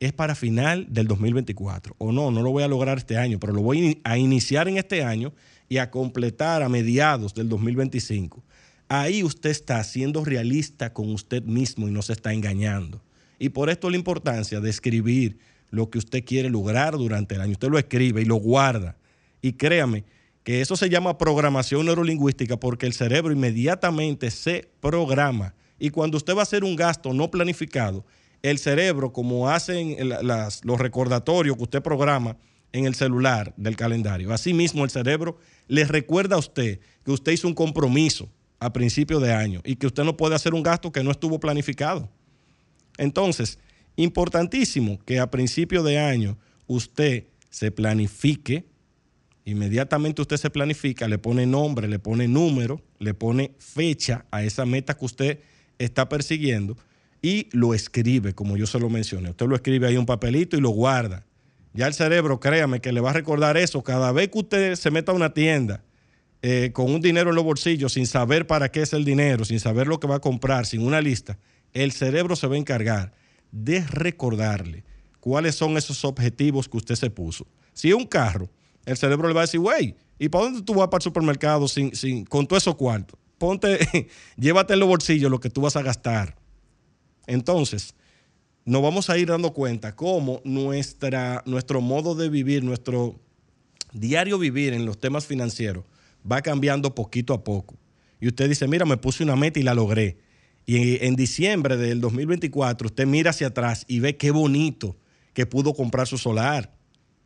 Es 0.00 0.12
para 0.12 0.34
final 0.34 0.86
del 0.90 1.06
2024. 1.06 1.94
O 1.98 2.12
no, 2.12 2.30
no 2.30 2.42
lo 2.42 2.50
voy 2.50 2.62
a 2.62 2.68
lograr 2.68 2.98
este 2.98 3.16
año, 3.16 3.38
pero 3.38 3.52
lo 3.52 3.62
voy 3.62 4.00
a 4.04 4.18
iniciar 4.18 4.68
en 4.68 4.76
este 4.76 5.02
año 5.02 5.32
y 5.68 5.78
a 5.78 5.90
completar 5.90 6.62
a 6.62 6.68
mediados 6.68 7.34
del 7.34 7.48
2025. 7.48 8.42
Ahí 8.88 9.22
usted 9.22 9.50
está 9.50 9.82
siendo 9.84 10.24
realista 10.24 10.92
con 10.92 11.12
usted 11.12 11.42
mismo 11.42 11.88
y 11.88 11.90
no 11.90 12.02
se 12.02 12.12
está 12.12 12.32
engañando. 12.32 13.02
Y 13.38 13.48
por 13.48 13.68
esto 13.68 13.90
la 13.90 13.96
importancia 13.96 14.60
de 14.60 14.70
escribir 14.70 15.38
lo 15.70 15.90
que 15.90 15.98
usted 15.98 16.24
quiere 16.24 16.48
lograr 16.48 16.96
durante 16.96 17.34
el 17.34 17.40
año. 17.40 17.52
Usted 17.52 17.68
lo 17.68 17.78
escribe 17.78 18.22
y 18.22 18.24
lo 18.24 18.36
guarda. 18.36 18.96
Y 19.42 19.54
créame 19.54 20.04
que 20.44 20.60
eso 20.60 20.76
se 20.76 20.88
llama 20.88 21.18
programación 21.18 21.86
neurolingüística 21.86 22.56
porque 22.58 22.86
el 22.86 22.92
cerebro 22.92 23.32
inmediatamente 23.32 24.30
se 24.30 24.70
programa 24.80 25.54
y 25.78 25.90
cuando 25.90 26.16
usted 26.16 26.34
va 26.34 26.40
a 26.40 26.42
hacer 26.42 26.64
un 26.64 26.76
gasto 26.76 27.12
no 27.12 27.30
planificado, 27.30 28.04
el 28.42 28.58
cerebro, 28.58 29.12
como 29.12 29.48
hacen 29.48 29.96
los 30.62 30.78
recordatorios 30.78 31.56
que 31.56 31.62
usted 31.64 31.82
programa 31.82 32.36
en 32.72 32.86
el 32.86 32.94
celular 32.94 33.52
del 33.56 33.76
calendario, 33.76 34.32
así 34.32 34.54
mismo 34.54 34.84
el 34.84 34.90
cerebro 34.90 35.38
le 35.68 35.84
recuerda 35.84 36.36
a 36.36 36.38
usted 36.38 36.80
que 37.04 37.10
usted 37.10 37.32
hizo 37.32 37.48
un 37.48 37.54
compromiso 37.54 38.30
a 38.58 38.72
principio 38.72 39.20
de 39.20 39.32
año 39.32 39.60
y 39.64 39.76
que 39.76 39.86
usted 39.86 40.04
no 40.04 40.16
puede 40.16 40.34
hacer 40.34 40.54
un 40.54 40.62
gasto 40.62 40.92
que 40.92 41.02
no 41.02 41.10
estuvo 41.10 41.38
planificado. 41.40 42.08
Entonces, 42.98 43.58
importantísimo 43.96 44.98
que 45.04 45.20
a 45.20 45.30
principio 45.30 45.82
de 45.82 45.98
año 45.98 46.38
usted 46.66 47.24
se 47.50 47.70
planifique, 47.70 48.66
inmediatamente 49.44 50.22
usted 50.22 50.36
se 50.36 50.50
planifica, 50.50 51.08
le 51.08 51.18
pone 51.18 51.46
nombre, 51.46 51.88
le 51.88 51.98
pone 51.98 52.28
número, 52.28 52.82
le 52.98 53.14
pone 53.14 53.52
fecha 53.58 54.24
a 54.30 54.42
esa 54.42 54.64
meta 54.64 54.94
que 54.94 55.04
usted 55.04 55.40
está 55.78 56.08
persiguiendo 56.08 56.76
y 57.22 57.48
lo 57.52 57.74
escribe, 57.74 58.34
como 58.34 58.56
yo 58.56 58.66
se 58.66 58.78
lo 58.78 58.88
mencioné. 58.88 59.30
Usted 59.30 59.46
lo 59.46 59.56
escribe 59.56 59.86
ahí 59.86 59.96
un 59.96 60.06
papelito 60.06 60.56
y 60.56 60.60
lo 60.60 60.70
guarda. 60.70 61.24
Ya 61.74 61.86
el 61.86 61.94
cerebro, 61.94 62.40
créame, 62.40 62.80
que 62.80 62.92
le 62.92 63.00
va 63.00 63.10
a 63.10 63.14
recordar 63.14 63.56
eso 63.58 63.82
cada 63.82 64.10
vez 64.12 64.30
que 64.30 64.38
usted 64.38 64.74
se 64.76 64.90
meta 64.90 65.12
a 65.12 65.14
una 65.14 65.34
tienda 65.34 65.82
eh, 66.42 66.70
con 66.72 66.92
un 66.92 67.00
dinero 67.00 67.30
en 67.30 67.36
los 67.36 67.44
bolsillos, 67.44 67.94
sin 67.94 68.06
saber 68.06 68.46
para 68.46 68.70
qué 68.70 68.82
es 68.82 68.92
el 68.92 69.04
dinero, 69.04 69.44
sin 69.44 69.60
saber 69.60 69.86
lo 69.86 70.00
que 70.00 70.06
va 70.06 70.16
a 70.16 70.20
comprar, 70.20 70.66
sin 70.66 70.82
una 70.82 71.00
lista, 71.00 71.38
el 71.72 71.92
cerebro 71.92 72.36
se 72.36 72.46
va 72.46 72.54
a 72.54 72.58
encargar 72.58 73.12
de 73.52 73.80
recordarle 73.86 74.84
cuáles 75.20 75.54
son 75.54 75.76
esos 75.76 76.04
objetivos 76.04 76.68
que 76.68 76.76
usted 76.76 76.94
se 76.94 77.10
puso. 77.10 77.46
Si 77.72 77.88
es 77.88 77.94
un 77.94 78.06
carro, 78.06 78.48
el 78.84 78.96
cerebro 78.96 79.28
le 79.28 79.34
va 79.34 79.40
a 79.40 79.44
decir, 79.44 79.60
güey, 79.60 79.96
¿y 80.18 80.28
para 80.28 80.44
dónde 80.44 80.62
tú 80.62 80.74
vas 80.74 80.88
para 80.88 80.98
el 80.98 81.02
supermercado 81.02 81.68
sin, 81.68 81.94
sin, 81.94 82.24
con 82.24 82.46
todo 82.46 82.58
eso 82.58 82.76
cuarto? 82.76 83.18
ponte, 83.38 84.08
llévate 84.36 84.74
en 84.74 84.80
los 84.80 84.88
bolsillos 84.88 85.30
lo 85.30 85.40
que 85.40 85.50
tú 85.50 85.60
vas 85.60 85.76
a 85.76 85.82
gastar. 85.82 86.36
Entonces, 87.26 87.94
nos 88.64 88.82
vamos 88.82 89.10
a 89.10 89.18
ir 89.18 89.28
dando 89.28 89.52
cuenta 89.52 89.94
cómo 89.94 90.40
nuestra, 90.44 91.42
nuestro 91.46 91.80
modo 91.80 92.14
de 92.14 92.28
vivir, 92.28 92.64
nuestro 92.64 93.18
diario 93.92 94.38
vivir 94.38 94.72
en 94.72 94.86
los 94.86 94.98
temas 94.98 95.26
financieros 95.26 95.84
va 96.30 96.42
cambiando 96.42 96.94
poquito 96.94 97.34
a 97.34 97.44
poco. 97.44 97.76
Y 98.20 98.28
usted 98.28 98.48
dice, 98.48 98.66
mira, 98.68 98.84
me 98.84 98.96
puse 98.96 99.22
una 99.22 99.36
meta 99.36 99.60
y 99.60 99.62
la 99.62 99.74
logré. 99.74 100.18
Y 100.64 101.04
en 101.04 101.14
diciembre 101.14 101.76
del 101.76 102.00
2024 102.00 102.86
usted 102.86 103.06
mira 103.06 103.30
hacia 103.30 103.48
atrás 103.48 103.84
y 103.86 104.00
ve 104.00 104.16
qué 104.16 104.30
bonito 104.30 104.96
que 105.32 105.46
pudo 105.46 105.74
comprar 105.74 106.06
su 106.06 106.18
solar. 106.18 106.74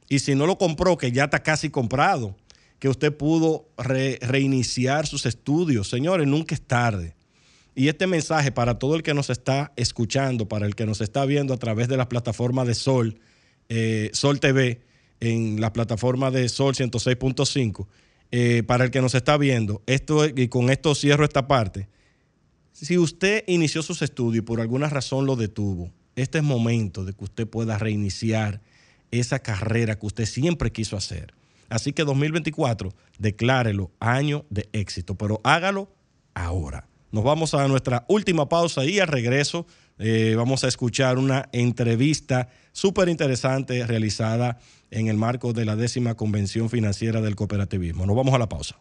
Y 0.09 0.19
si 0.19 0.35
no 0.35 0.47
lo 0.47 0.59
compró, 0.59 0.99
que 0.99 1.13
ya 1.13 1.25
está 1.25 1.43
casi 1.43 1.71
comprado 1.71 2.37
que 2.81 2.89
usted 2.89 3.17
pudo 3.17 3.69
reiniciar 3.77 5.07
sus 5.07 5.27
estudios. 5.27 5.89
Señores, 5.89 6.27
nunca 6.27 6.55
es 6.55 6.63
tarde. 6.63 7.15
Y 7.75 7.89
este 7.89 8.07
mensaje 8.07 8.51
para 8.51 8.79
todo 8.79 8.97
el 8.97 9.03
que 9.03 9.15
nos 9.15 9.31
está 9.31 9.73
escuchando, 9.77 10.49
para 10.49 10.67
el 10.67 10.75
que 10.75 10.87
nos 10.87 11.01
está 11.01 11.25
viendo 11.25 11.55
a 11.55 11.59
través 11.59 11.89
de 11.89 11.97
la 11.97 12.09
plataforma 12.09 12.65
de 12.65 12.75
Sol, 12.75 13.21
eh, 13.69 14.11
Sol 14.13 14.41
TV, 14.41 14.81
en 15.21 15.61
la 15.61 15.73
plataforma 15.73 16.31
de 16.31 16.49
Sol 16.49 16.75
106.5, 16.75 17.87
eh, 18.33 18.63
para 18.67 18.85
el 18.85 18.91
que 18.91 19.01
nos 19.01 19.15
está 19.15 19.37
viendo, 19.37 19.83
esto, 19.87 20.27
y 20.27 20.49
con 20.49 20.71
esto 20.71 20.95
cierro 20.95 21.25
esta 21.25 21.49
parte, 21.49 21.89
si 22.73 22.97
usted 22.97 23.45
inició 23.47 23.83
sus 23.83 24.03
estudios 24.03 24.43
y 24.43 24.47
por 24.47 24.61
alguna 24.61 24.89
razón 24.89 25.27
lo 25.27 25.37
detuvo, 25.37 25.93
este 26.17 26.39
es 26.39 26.45
momento 26.45 27.05
de 27.05 27.13
que 27.13 27.25
usted 27.25 27.47
pueda 27.47 27.79
reiniciar 27.79 28.61
esa 29.11 29.41
carrera 29.41 29.99
que 29.99 30.07
usted 30.07 30.27
siempre 30.27 30.71
quiso 30.71 30.97
hacer. 30.97 31.35
Así 31.69 31.93
que 31.93 32.05
2024, 32.05 32.93
declárelo 33.19 33.91
año 34.01 34.45
de 34.51 34.69
éxito, 34.73 35.15
pero 35.15 35.41
hágalo 35.45 35.89
ahora. 36.35 36.89
Nos 37.13 37.25
vamos 37.25 37.55
a 37.55 37.67
nuestra 37.69 38.05
última 38.09 38.49
pausa 38.49 38.85
y 38.85 39.01
al 39.01 39.09
regreso 39.09 39.67
eh, 40.03 40.35
vamos 40.35 40.65
a 40.65 40.69
escuchar 40.69 41.19
una 41.19 41.51
entrevista 41.53 42.49
súper 42.73 43.11
interesante 43.11 43.87
realizada 43.87 44.59
en 44.91 45.09
el 45.09 45.19
marco 45.19 45.53
de 45.53 45.67
la 45.67 45.77
décima 45.77 46.15
convención 46.15 46.71
financiera 46.71 47.21
del 47.21 47.37
cooperativismo. 47.37 48.07
Nos 48.07 48.17
vamos 48.17 48.33
a 48.33 48.39
la 48.39 48.49
pausa. 48.49 48.81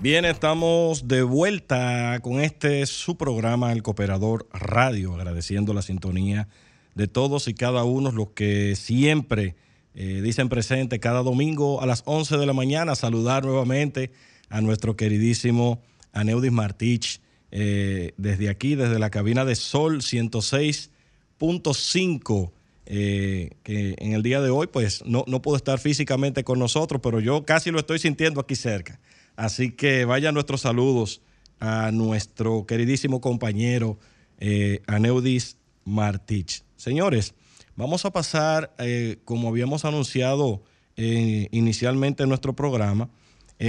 Bien, 0.00 0.24
estamos 0.24 1.06
de 1.06 1.22
vuelta 1.22 2.18
con 2.20 2.40
este 2.40 2.84
su 2.86 3.16
programa, 3.16 3.72
El 3.72 3.84
Cooperador 3.84 4.48
Radio, 4.52 5.14
agradeciendo 5.14 5.74
la 5.74 5.82
sintonía 5.82 6.48
de 6.96 7.06
todos 7.06 7.46
y 7.46 7.54
cada 7.54 7.84
uno 7.84 8.10
los 8.10 8.30
que 8.30 8.74
siempre 8.74 9.54
eh, 9.94 10.20
dicen 10.22 10.48
presente 10.48 10.98
cada 10.98 11.22
domingo 11.22 11.80
a 11.82 11.86
las 11.86 12.02
11 12.04 12.36
de 12.36 12.46
la 12.46 12.52
mañana. 12.52 12.96
Saludar 12.96 13.44
nuevamente 13.44 14.10
a 14.48 14.60
nuestro 14.60 14.96
queridísimo 14.96 15.82
Aneudis 16.12 16.52
Martich 16.52 17.20
eh, 17.50 18.12
desde 18.16 18.48
aquí, 18.48 18.74
desde 18.74 18.98
la 18.98 19.10
cabina 19.10 19.44
de 19.44 19.54
Sol 19.56 19.98
106.5. 19.98 22.52
Eh, 22.90 23.50
que 23.64 23.96
en 23.98 24.14
el 24.14 24.22
día 24.22 24.40
de 24.40 24.48
hoy 24.48 24.66
pues 24.66 25.04
no, 25.04 25.22
no 25.26 25.42
puedo 25.42 25.58
estar 25.58 25.78
físicamente 25.78 26.42
con 26.42 26.58
nosotros, 26.58 27.02
pero 27.02 27.20
yo 27.20 27.44
casi 27.44 27.70
lo 27.70 27.78
estoy 27.78 27.98
sintiendo 27.98 28.40
aquí 28.40 28.56
cerca. 28.56 28.98
Así 29.36 29.72
que 29.72 30.06
vayan 30.06 30.32
nuestros 30.34 30.62
saludos 30.62 31.20
a 31.60 31.90
nuestro 31.92 32.64
queridísimo 32.66 33.20
compañero 33.20 33.98
eh, 34.40 34.82
Aneudis 34.86 35.56
Martich. 35.84 36.62
Señores, 36.76 37.34
vamos 37.76 38.04
a 38.04 38.12
pasar, 38.12 38.74
eh, 38.78 39.18
como 39.24 39.48
habíamos 39.48 39.84
anunciado 39.84 40.62
eh, 40.96 41.48
inicialmente 41.50 42.22
en 42.22 42.28
nuestro 42.28 42.54
programa, 42.54 43.10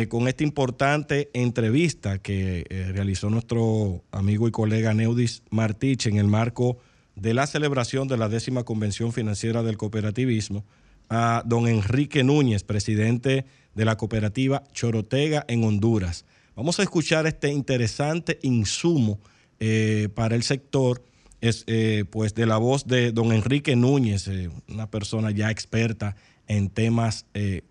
con 0.08 0.28
esta 0.28 0.44
importante 0.44 1.32
entrevista 1.34 2.20
que 2.20 2.64
realizó 2.94 3.30
nuestro 3.30 4.04
amigo 4.12 4.48
y 4.48 4.52
colega 4.52 4.92
Aneudis 4.92 5.42
Martich 5.50 6.06
en 6.06 6.18
el 6.18 6.28
marco 6.28 6.78
de 7.16 7.34
la 7.34 7.48
celebración 7.48 8.08
de 8.08 8.18
la 8.18 8.30
décima 8.30 8.64
convención 8.64 9.12
financiera 9.12 9.64
del 9.64 9.78
cooperativismo 9.78 10.64
a 11.10 11.44
don 11.46 11.68
Enrique 11.68 12.24
Núñez, 12.24 12.64
presidente 12.64 13.46
de 13.76 13.86
la 13.86 13.98
cooperativa 13.98 14.64
Chorotega 14.74 15.46
en 15.48 15.64
Honduras. 15.64 16.26
Vamos 16.56 16.80
a 16.80 16.84
escuchar 16.84 17.26
este 17.26 17.52
interesante 17.52 18.40
insumo 18.42 19.20
eh, 19.60 20.10
para 20.14 20.36
el 20.36 20.44
sector, 20.44 21.04
es, 21.42 21.64
eh, 21.68 22.06
pues 22.10 22.36
de 22.36 22.46
la 22.46 22.58
voz 22.58 22.86
de 22.86 23.12
don 23.12 23.32
Enrique 23.32 23.76
Núñez, 23.76 24.28
eh, 24.28 24.50
una 24.68 24.90
persona 24.90 25.32
ya 25.32 25.52
experta 25.52 26.16
en 26.50 26.70
temas 26.70 27.26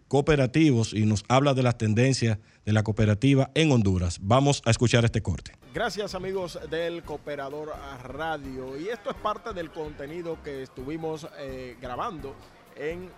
cooperativos 0.09 0.95
y 0.95 1.05
nos 1.05 1.25
habla 1.29 1.53
de 1.53 1.63
las 1.63 1.77
tendencias 1.77 2.39
de 2.65 2.73
la 2.73 2.83
cooperativa 2.83 3.51
en 3.55 3.71
Honduras. 3.71 4.19
Vamos 4.23 4.63
a 4.65 4.71
escuchar 4.71 5.05
este 5.05 5.21
corte. 5.21 5.53
Gracias 5.75 6.15
amigos 6.15 6.59
del 6.71 7.03
Cooperador 7.03 7.73
Radio 8.05 8.79
y 8.81 8.89
esto 8.89 9.11
es 9.11 9.17
parte 9.17 9.53
del 9.53 9.71
contenido 9.71 10.43
que 10.43 10.63
estuvimos 10.63 11.27
grabando 11.81 12.35
en 12.75 13.11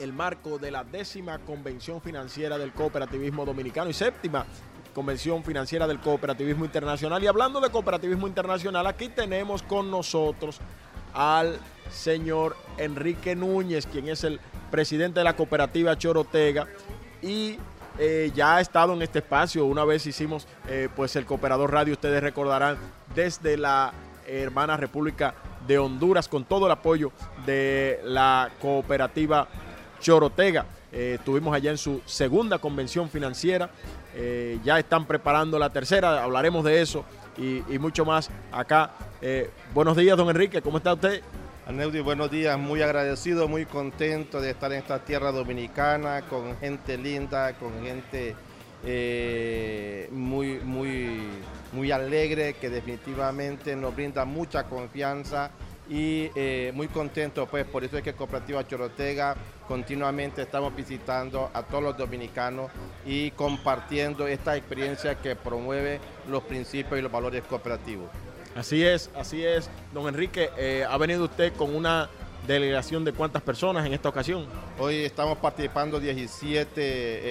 el 0.00 0.12
marco 0.12 0.58
de 0.58 0.70
la 0.70 0.84
décima 0.84 1.38
convención 1.40 2.00
financiera 2.00 2.58
del 2.58 2.72
cooperativismo 2.72 3.44
dominicano 3.44 3.90
y 3.90 3.94
séptima 3.94 4.46
convención 4.94 5.44
financiera 5.44 5.86
del 5.86 6.00
cooperativismo 6.00 6.64
internacional. 6.64 7.22
Y 7.22 7.28
hablando 7.28 7.60
de 7.60 7.70
cooperativismo 7.70 8.26
internacional, 8.26 8.84
aquí 8.86 9.08
tenemos 9.08 9.62
con 9.62 9.90
nosotros 9.90 10.60
al 11.14 11.58
señor 11.90 12.56
Enrique 12.76 13.34
Núñez, 13.34 13.86
quien 13.86 14.08
es 14.08 14.24
el 14.24 14.40
presidente 14.70 15.20
de 15.20 15.24
la 15.24 15.36
cooperativa 15.36 15.96
Chorotega 15.96 16.66
y 17.22 17.58
eh, 17.98 18.30
ya 18.34 18.56
ha 18.56 18.60
estado 18.60 18.92
en 18.94 19.02
este 19.02 19.20
espacio. 19.20 19.64
Una 19.64 19.84
vez 19.84 20.06
hicimos 20.06 20.46
eh, 20.68 20.88
pues 20.94 21.16
el 21.16 21.24
Cooperador 21.24 21.72
Radio, 21.72 21.94
ustedes 21.94 22.22
recordarán, 22.22 22.78
desde 23.14 23.56
la 23.56 23.92
hermana 24.26 24.76
República 24.76 25.34
de 25.66 25.78
Honduras, 25.78 26.28
con 26.28 26.44
todo 26.44 26.66
el 26.66 26.72
apoyo 26.72 27.12
de 27.44 28.00
la 28.04 28.50
cooperativa 28.60 29.48
Chorotega. 30.00 30.66
Eh, 30.92 31.16
estuvimos 31.18 31.54
allá 31.54 31.70
en 31.70 31.78
su 31.78 32.00
segunda 32.06 32.58
convención 32.58 33.08
financiera. 33.10 33.70
Eh, 34.14 34.58
ya 34.64 34.78
están 34.78 35.06
preparando 35.06 35.58
la 35.58 35.70
tercera, 35.70 36.22
hablaremos 36.22 36.64
de 36.64 36.80
eso 36.80 37.04
y, 37.38 37.78
mucho 37.78 38.04
más 38.04 38.30
acá. 38.52 38.92
Eh, 39.22 39.50
buenos 39.72 39.96
días, 39.96 40.16
don 40.16 40.28
Enrique, 40.28 40.60
¿cómo 40.60 40.78
está 40.78 40.94
usted? 40.94 41.22
Buenos 42.04 42.30
días, 42.30 42.58
muy 42.58 42.82
agradecido, 42.82 43.46
muy 43.46 43.66
contento 43.66 44.40
de 44.40 44.50
estar 44.50 44.72
en 44.72 44.78
esta 44.78 44.98
tierra 45.00 45.32
dominicana 45.32 46.22
con 46.22 46.56
gente 46.58 46.96
linda, 46.96 47.52
con 47.54 47.72
gente 47.82 48.34
muy, 50.10 50.60
muy, 50.60 51.20
muy 51.72 51.92
alegre 51.92 52.54
que 52.54 52.70
definitivamente 52.70 53.76
nos 53.76 53.94
brinda 53.94 54.24
mucha 54.24 54.64
confianza 54.64 55.50
y 55.88 56.30
eh, 56.34 56.72
muy 56.74 56.88
contento 56.88 57.46
pues 57.46 57.64
por 57.64 57.82
eso 57.82 57.96
es 57.96 58.02
que 58.02 58.12
Cooperativa 58.12 58.66
Chorotega 58.66 59.36
continuamente 59.66 60.42
estamos 60.42 60.74
visitando 60.74 61.50
a 61.54 61.62
todos 61.62 61.82
los 61.82 61.96
dominicanos 61.96 62.70
y 63.06 63.30
compartiendo 63.32 64.26
esta 64.26 64.56
experiencia 64.56 65.14
que 65.16 65.34
promueve 65.36 66.00
los 66.28 66.42
principios 66.42 66.98
y 66.98 67.02
los 67.02 67.12
valores 67.12 67.42
cooperativos. 67.44 68.08
Así 68.54 68.84
es, 68.84 69.10
así 69.14 69.44
es. 69.44 69.70
Don 69.92 70.08
Enrique, 70.08 70.50
eh, 70.56 70.84
ha 70.88 70.96
venido 70.98 71.24
usted 71.24 71.52
con 71.52 71.74
una 71.74 72.08
delegación 72.46 73.04
de 73.04 73.12
cuántas 73.12 73.42
personas 73.42 73.86
en 73.86 73.92
esta 73.92 74.08
ocasión? 74.08 74.46
Hoy 74.78 75.04
estamos 75.04 75.38
participando 75.38 76.00
17 76.00 76.70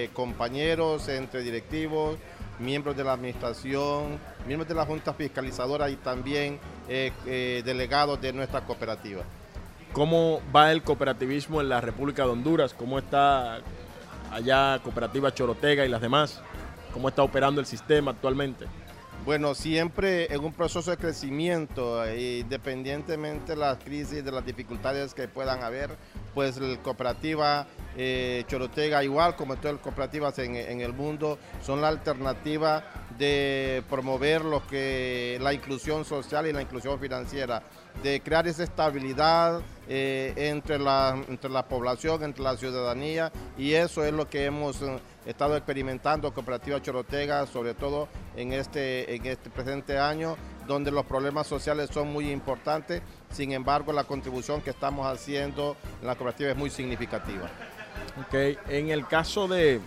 eh, 0.04 0.10
compañeros 0.12 1.08
entre 1.08 1.42
directivos, 1.42 2.16
miembros 2.58 2.96
de 2.96 3.04
la 3.04 3.12
administración, 3.12 4.18
miembros 4.46 4.68
de 4.68 4.74
la 4.74 4.84
Junta 4.84 5.12
Fiscalizadora 5.12 5.90
y 5.90 5.96
también 5.96 6.58
eh, 6.88 7.12
eh, 7.26 7.62
delegados 7.64 8.20
de 8.20 8.32
nuestra 8.32 8.62
cooperativa. 8.62 9.22
¿Cómo 9.92 10.40
va 10.54 10.70
el 10.70 10.82
cooperativismo 10.82 11.60
en 11.60 11.68
la 11.68 11.80
República 11.80 12.24
de 12.24 12.30
Honduras? 12.30 12.74
¿Cómo 12.74 12.98
está 12.98 13.60
allá 14.30 14.78
Cooperativa 14.82 15.32
Chorotega 15.32 15.84
y 15.84 15.88
las 15.88 16.00
demás? 16.00 16.42
¿Cómo 16.92 17.08
está 17.08 17.22
operando 17.22 17.60
el 17.60 17.66
sistema 17.66 18.10
actualmente? 18.10 18.66
Bueno, 19.24 19.54
siempre 19.54 20.32
en 20.32 20.42
un 20.42 20.52
proceso 20.52 20.90
de 20.90 20.96
crecimiento, 20.96 22.02
eh, 22.04 22.38
independientemente 22.38 23.52
de 23.52 23.56
las 23.56 23.76
crisis, 23.76 24.24
de 24.24 24.32
las 24.32 24.44
dificultades 24.46 25.12
que 25.12 25.28
puedan 25.28 25.62
haber, 25.62 25.90
pues 26.34 26.56
la 26.58 26.80
cooperativa 26.82 27.66
eh, 27.96 28.44
Chorotega, 28.46 29.04
igual 29.04 29.36
como 29.36 29.56
todas 29.56 29.74
las 29.74 29.82
cooperativas 29.82 30.38
en, 30.38 30.80
el 30.80 30.92
mundo, 30.92 31.38
son 31.62 31.82
la 31.82 31.88
alternativa 31.88 32.84
de 33.18 33.82
promover 33.90 34.44
lo 34.44 34.66
que 34.66 35.36
la 35.42 35.52
inclusión 35.52 36.04
social 36.04 36.46
y 36.46 36.52
la 36.52 36.62
inclusión 36.62 36.98
financiera, 36.98 37.62
de 38.02 38.20
crear 38.20 38.46
esa 38.46 38.62
estabilidad 38.62 39.60
eh, 39.88 40.32
entre, 40.36 40.78
la, 40.78 41.20
entre 41.28 41.50
la 41.50 41.66
población, 41.66 42.22
entre 42.22 42.44
la 42.44 42.56
ciudadanía, 42.56 43.32
y 43.58 43.72
eso 43.72 44.04
es 44.04 44.12
lo 44.12 44.28
que 44.30 44.44
hemos 44.44 44.80
estado 45.26 45.56
experimentando 45.56 46.32
Cooperativa 46.32 46.80
Chorotega, 46.80 47.46
sobre 47.46 47.74
todo 47.74 48.08
en 48.38 48.52
este, 48.52 49.14
en 49.14 49.26
este 49.26 49.50
presente 49.50 49.98
año, 49.98 50.36
donde 50.66 50.90
los 50.92 51.04
problemas 51.04 51.46
sociales 51.46 51.90
son 51.92 52.12
muy 52.12 52.30
importantes, 52.30 53.02
sin 53.30 53.52
embargo 53.52 53.92
la 53.92 54.04
contribución 54.04 54.60
que 54.60 54.70
estamos 54.70 55.06
haciendo 55.06 55.76
en 56.00 56.06
la 56.06 56.14
cooperativa 56.14 56.50
es 56.50 56.56
muy 56.56 56.70
significativa. 56.70 57.50
Ok, 58.20 58.34
en 58.68 58.90
el 58.90 59.06
caso 59.06 59.48
de, 59.48 59.80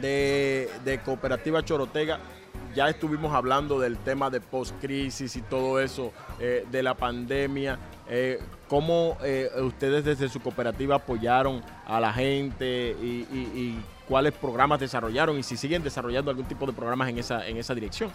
de, 0.00 1.00
Cooperativa 1.04 1.64
Chorotega, 1.64 2.20
ya 2.74 2.88
estuvimos 2.88 3.34
hablando 3.34 3.80
del 3.80 3.98
tema 3.98 4.30
de 4.30 4.40
post-crisis 4.40 5.34
y 5.34 5.42
todo 5.42 5.80
eso, 5.80 6.12
eh, 6.38 6.64
de 6.70 6.82
la 6.82 6.94
pandemia. 6.94 7.78
Eh, 8.08 8.40
¿Cómo 8.68 9.16
eh, 9.22 9.50
ustedes 9.60 10.04
desde 10.04 10.28
su 10.28 10.40
cooperativa 10.40 10.96
apoyaron 10.96 11.62
a 11.86 11.98
la 11.98 12.12
gente 12.12 12.96
y, 13.02 13.76
cuáles 14.08 14.32
programas 14.32 14.80
desarrollaron 14.80 15.38
y 15.38 15.42
si 15.42 15.56
siguen 15.56 15.82
desarrollando 15.82 16.30
algún 16.30 16.46
tipo 16.46 16.66
de 16.66 16.72
programas 16.72 17.08
en 17.10 17.18
esa, 17.18 17.46
en 17.46 17.56
esa 17.58 17.74
dirección? 17.74 18.10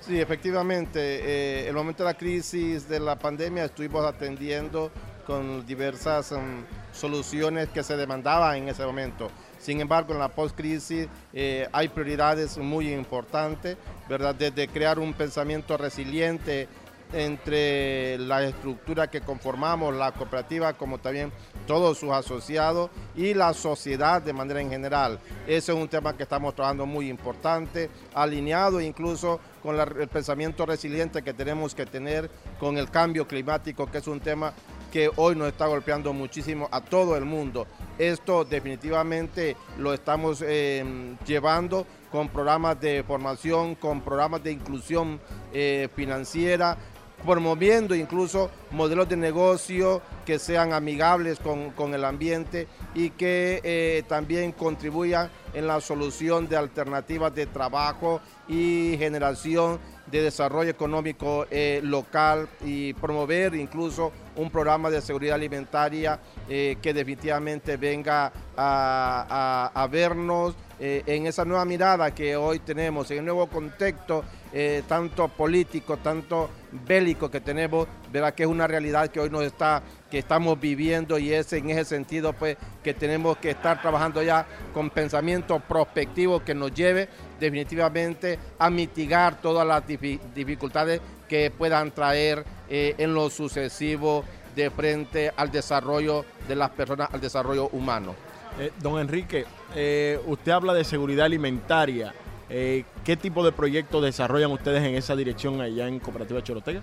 Sí, 0.00 0.20
efectivamente. 0.20 1.62
en 1.62 1.68
el 1.68 1.74
momento 1.74 2.02
de 2.02 2.10
la 2.10 2.14
crisis 2.14 2.88
de 2.88 3.00
la 3.00 3.16
pandemia 3.16 3.64
estuvimos 3.64 4.04
atendiendo 4.04 4.90
con 5.26 5.66
diversas 5.66 6.32
um, 6.32 6.64
soluciones 6.92 7.68
que 7.70 7.82
se 7.82 7.96
demandaban 7.96 8.56
en 8.56 8.68
ese 8.68 8.84
momento. 8.84 9.30
Sin 9.58 9.80
embargo, 9.80 10.12
en 10.12 10.18
la 10.18 10.28
post-crisis 10.28 11.08
eh, 11.32 11.66
hay 11.72 11.88
prioridades 11.88 12.58
muy 12.58 12.92
importantes, 12.92 13.78
¿verdad? 14.08 14.34
Desde 14.34 14.68
crear 14.68 14.98
un 14.98 15.14
pensamiento 15.14 15.76
resiliente 15.76 16.68
entre 17.14 18.18
la 18.18 18.44
estructura 18.44 19.08
que 19.08 19.20
conformamos, 19.20 19.94
la 19.94 20.12
cooperativa 20.12 20.72
como 20.72 20.98
también 20.98 21.32
todos 21.66 21.98
sus 21.98 22.10
asociados 22.10 22.90
y 23.16 23.34
la 23.34 23.54
sociedad 23.54 24.20
de 24.20 24.32
manera 24.32 24.60
en 24.60 24.70
general. 24.70 25.18
Ese 25.46 25.72
es 25.72 25.78
un 25.78 25.88
tema 25.88 26.16
que 26.16 26.24
estamos 26.24 26.54
trabajando 26.54 26.86
muy 26.86 27.08
importante, 27.08 27.88
alineado 28.14 28.80
incluso 28.80 29.40
con 29.62 29.78
el 29.80 30.08
pensamiento 30.08 30.66
resiliente 30.66 31.22
que 31.22 31.32
tenemos 31.32 31.74
que 31.74 31.86
tener 31.86 32.30
con 32.58 32.76
el 32.76 32.90
cambio 32.90 33.26
climático, 33.26 33.90
que 33.90 33.98
es 33.98 34.06
un 34.06 34.20
tema 34.20 34.52
que 34.92 35.10
hoy 35.16 35.34
nos 35.34 35.48
está 35.48 35.66
golpeando 35.66 36.12
muchísimo 36.12 36.68
a 36.70 36.80
todo 36.80 37.16
el 37.16 37.24
mundo. 37.24 37.66
Esto 37.98 38.44
definitivamente 38.44 39.56
lo 39.78 39.92
estamos 39.92 40.40
em, 40.46 41.16
llevando 41.26 41.86
con 42.12 42.28
programas 42.28 42.80
de 42.80 43.02
formación, 43.02 43.74
con 43.74 44.02
programas 44.02 44.44
de 44.44 44.52
inclusión 44.52 45.20
eh, 45.52 45.88
financiera, 45.96 46.76
promoviendo 47.24 47.94
incluso 47.94 48.50
modelos 48.70 49.08
de 49.08 49.16
negocio 49.16 50.02
que 50.24 50.38
sean 50.38 50.72
amigables 50.72 51.38
con, 51.38 51.94
el 51.94 52.04
ambiente 52.04 52.66
y 52.94 53.10
que 53.10 53.60
eh, 53.62 54.02
también 54.08 54.52
contribuyan 54.52 55.30
en 55.52 55.66
la 55.66 55.80
solución 55.80 56.48
de 56.48 56.56
alternativas 56.56 57.34
de 57.34 57.46
trabajo 57.46 58.20
y 58.48 58.96
generación 58.98 59.78
de 60.10 60.22
desarrollo 60.22 60.70
económico 60.70 61.46
eh, 61.50 61.80
local 61.82 62.48
y 62.62 62.92
promover 62.94 63.54
incluso 63.54 64.12
un 64.36 64.50
programa 64.50 64.90
de 64.90 65.00
seguridad 65.00 65.36
alimentaria 65.36 66.20
eh, 66.48 66.76
que 66.82 66.92
definitivamente 66.92 67.76
venga 67.76 68.32
a 68.56 69.88
vernos 69.90 70.54
eh, 70.86 71.02
en 71.06 71.26
esa 71.26 71.46
nueva 71.46 71.64
mirada 71.64 72.14
que 72.14 72.36
hoy 72.36 72.58
tenemos, 72.58 73.10
en 73.10 73.20
el 73.20 73.24
nuevo 73.24 73.46
contexto, 73.46 74.22
eh, 74.52 74.82
tanto 74.86 75.28
político, 75.28 75.96
tanto 75.96 76.50
bélico 76.86 77.30
que 77.30 77.40
tenemos, 77.40 77.88
verdad 78.12 78.34
que 78.34 78.42
es 78.42 78.48
una 78.50 78.66
realidad 78.66 79.08
que 79.08 79.18
hoy 79.18 79.30
nos 79.30 79.44
está, 79.44 79.82
que 80.10 80.18
estamos 80.18 80.60
viviendo 80.60 81.18
y 81.18 81.32
es 81.32 81.50
en 81.54 81.70
ese 81.70 81.86
sentido 81.86 82.34
pues 82.34 82.58
que 82.82 82.92
tenemos 82.92 83.38
que 83.38 83.52
estar 83.52 83.80
trabajando 83.80 84.22
ya 84.22 84.46
con 84.74 84.90
pensamiento 84.90 85.58
prospectivo 85.58 86.44
que 86.44 86.54
nos 86.54 86.74
lleve 86.74 87.08
definitivamente 87.40 88.38
a 88.58 88.68
mitigar 88.68 89.40
todas 89.40 89.66
las 89.66 89.84
dificultades 89.86 91.00
que 91.26 91.50
puedan 91.50 91.92
traer 91.92 92.44
eh, 92.68 92.94
en 92.98 93.14
lo 93.14 93.30
sucesivo 93.30 94.22
de 94.54 94.68
frente 94.68 95.32
al 95.34 95.50
desarrollo 95.50 96.26
de 96.46 96.56
las 96.56 96.68
personas, 96.68 97.08
al 97.10 97.22
desarrollo 97.22 97.68
humano. 97.68 98.14
Eh, 98.58 98.70
don 98.80 99.00
Enrique, 99.00 99.44
eh, 99.74 100.20
usted 100.26 100.52
habla 100.52 100.74
de 100.74 100.84
seguridad 100.84 101.26
alimentaria. 101.26 102.14
Eh, 102.48 102.84
¿Qué 103.04 103.16
tipo 103.16 103.44
de 103.44 103.52
proyectos 103.52 104.02
desarrollan 104.02 104.52
ustedes 104.52 104.82
en 104.82 104.94
esa 104.94 105.16
dirección 105.16 105.60
allá 105.60 105.88
en 105.88 105.98
Cooperativa 105.98 106.42
Chorotega? 106.42 106.82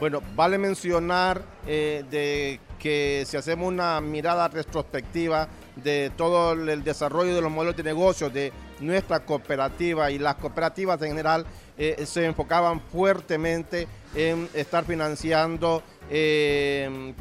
Bueno, 0.00 0.20
vale 0.34 0.58
mencionar 0.58 1.44
de 1.64 2.58
que 2.80 3.22
si 3.24 3.36
hacemos 3.36 3.68
una 3.68 4.00
mirada 4.00 4.48
retrospectiva 4.48 5.46
de 5.76 6.10
todo 6.16 6.54
el 6.54 6.82
desarrollo 6.82 7.36
de 7.36 7.40
los 7.40 7.52
modelos 7.52 7.76
de 7.76 7.84
negocio 7.84 8.28
de 8.28 8.52
nuestra 8.80 9.20
cooperativa 9.20 10.10
y 10.10 10.18
las 10.18 10.34
cooperativas 10.36 11.00
en 11.02 11.08
general 11.08 11.46
se 11.76 12.24
enfocaban 12.24 12.80
fuertemente 12.80 13.86
en 14.16 14.48
estar 14.54 14.84
financiando 14.84 15.84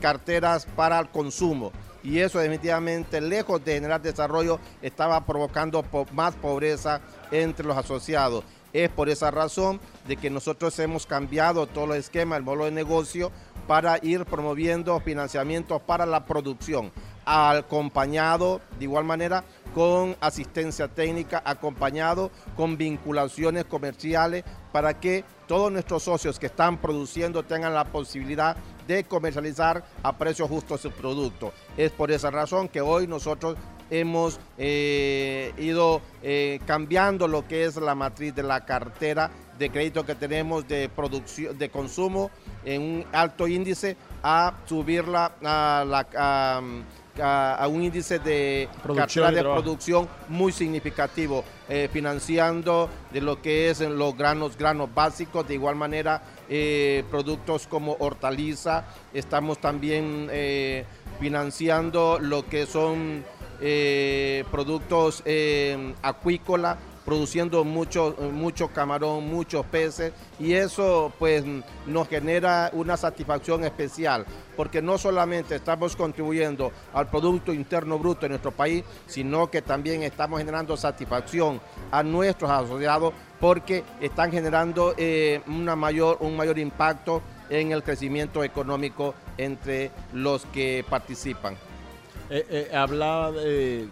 carteras 0.01 0.65
para 0.65 0.99
el 0.99 1.09
consumo 1.09 1.71
y 2.03 2.19
eso 2.19 2.39
definitivamente, 2.39 3.21
lejos 3.21 3.63
de 3.63 3.75
generar 3.75 4.01
desarrollo, 4.01 4.59
estaba 4.81 5.25
provocando 5.25 5.85
más 6.13 6.35
pobreza 6.35 7.01
entre 7.31 7.65
los 7.65 7.77
asociados. 7.77 8.43
Es 8.73 8.89
por 8.89 9.09
esa 9.09 9.31
razón 9.31 9.79
de 10.07 10.15
que 10.15 10.29
nosotros 10.29 10.77
hemos 10.79 11.05
cambiado 11.05 11.67
todo 11.67 11.93
el 11.93 11.99
esquema, 11.99 12.37
el 12.37 12.43
modelo 12.43 12.65
de 12.65 12.71
negocio, 12.71 13.31
para 13.67 13.99
ir 14.01 14.25
promoviendo 14.25 14.99
financiamientos 15.01 15.81
para 15.81 16.05
la 16.05 16.25
producción, 16.25 16.91
acompañado 17.31 18.59
de 18.77 18.83
igual 18.85 19.05
manera 19.05 19.43
con 19.73 20.17
asistencia 20.19 20.89
técnica, 20.89 21.41
acompañado 21.45 22.29
con 22.57 22.77
vinculaciones 22.77 23.63
comerciales 23.65 24.43
para 24.73 24.99
que 24.99 25.23
todos 25.47 25.71
nuestros 25.71 26.03
socios 26.03 26.39
que 26.39 26.47
están 26.47 26.77
produciendo 26.77 27.43
tengan 27.43 27.73
la 27.73 27.85
posibilidad 27.85 28.57
de 28.87 29.05
comercializar 29.05 29.83
a 30.03 30.17
precios 30.17 30.49
justos 30.49 30.81
su 30.81 30.91
producto. 30.91 31.53
Es 31.77 31.91
por 31.91 32.11
esa 32.11 32.31
razón 32.31 32.67
que 32.67 32.81
hoy 32.81 33.07
nosotros 33.07 33.55
hemos 33.89 34.39
eh, 34.57 35.53
ido 35.57 36.01
eh, 36.23 36.59
cambiando 36.65 37.27
lo 37.27 37.47
que 37.47 37.65
es 37.65 37.75
la 37.77 37.95
matriz 37.95 38.33
de 38.33 38.43
la 38.43 38.65
cartera 38.65 39.31
de 39.57 39.69
crédito 39.69 40.05
que 40.05 40.15
tenemos 40.15 40.67
de 40.67 40.89
producción 40.89 41.57
de 41.57 41.69
consumo 41.69 42.31
en 42.65 42.81
un 42.81 43.05
alto 43.11 43.47
índice 43.47 43.95
a 44.23 44.53
subirla 44.65 45.33
a 45.43 45.85
la 45.85 46.07
a, 46.15 46.61
un 47.69 47.83
índice 47.83 48.19
de 48.19 48.69
producción 48.81 49.33
de, 49.33 49.41
producción 49.41 50.07
muy 50.29 50.51
significativo, 50.51 51.43
eh, 51.67 51.89
financiando 51.91 52.89
de 53.11 53.21
lo 53.21 53.41
que 53.41 53.69
es 53.69 53.81
en 53.81 53.97
los 53.97 54.15
granos, 54.15 54.57
granos 54.57 54.93
básicos, 54.93 55.47
de 55.47 55.55
igual 55.55 55.75
manera 55.75 56.23
eh, 56.49 57.03
productos 57.09 57.67
como 57.67 57.95
hortaliza, 57.99 58.85
estamos 59.13 59.59
también 59.59 60.27
eh, 60.31 60.85
financiando 61.19 62.17
lo 62.19 62.47
que 62.47 62.65
son 62.65 63.23
productos 64.49 65.23
acuícolas, 66.01 66.77
produciendo 67.05 67.63
mucho, 67.63 68.15
camarón, 68.73 69.27
muchos 69.27 69.65
peces 69.65 70.13
y 70.39 70.53
eso 70.53 71.11
pues 71.17 71.43
nos 71.85 72.07
genera 72.07 72.69
una 72.73 72.97
satisfacción 72.97 73.63
especial 73.63 74.25
porque 74.55 74.81
no 74.81 74.97
solamente 74.97 75.55
estamos 75.55 75.95
contribuyendo 75.95 76.71
al 76.93 77.09
Producto 77.09 77.53
Interno 77.53 77.97
Bruto 77.97 78.21
de 78.21 78.29
nuestro 78.29 78.51
país, 78.51 78.83
sino 79.07 79.49
que 79.49 79.61
también 79.61 80.03
estamos 80.03 80.39
generando 80.39 80.77
satisfacción 80.77 81.59
a 81.89 82.03
nuestros 82.03 82.51
asociados 82.51 83.13
porque 83.39 83.83
están 83.99 84.31
generando 84.31 84.93
eh, 84.97 85.41
una 85.47 85.75
mayor, 85.75 86.17
un 86.19 86.35
mayor 86.37 86.59
impacto 86.59 87.21
en 87.49 87.71
el 87.71 87.83
crecimiento 87.83 88.43
económico 88.43 89.15
entre 89.37 89.91
los 90.13 90.45
que 90.47 90.85
participan. 90.89 91.57
Eh, 92.33 92.45
eh, 92.49 92.73
hablaba 92.73 93.29
de, 93.33 93.89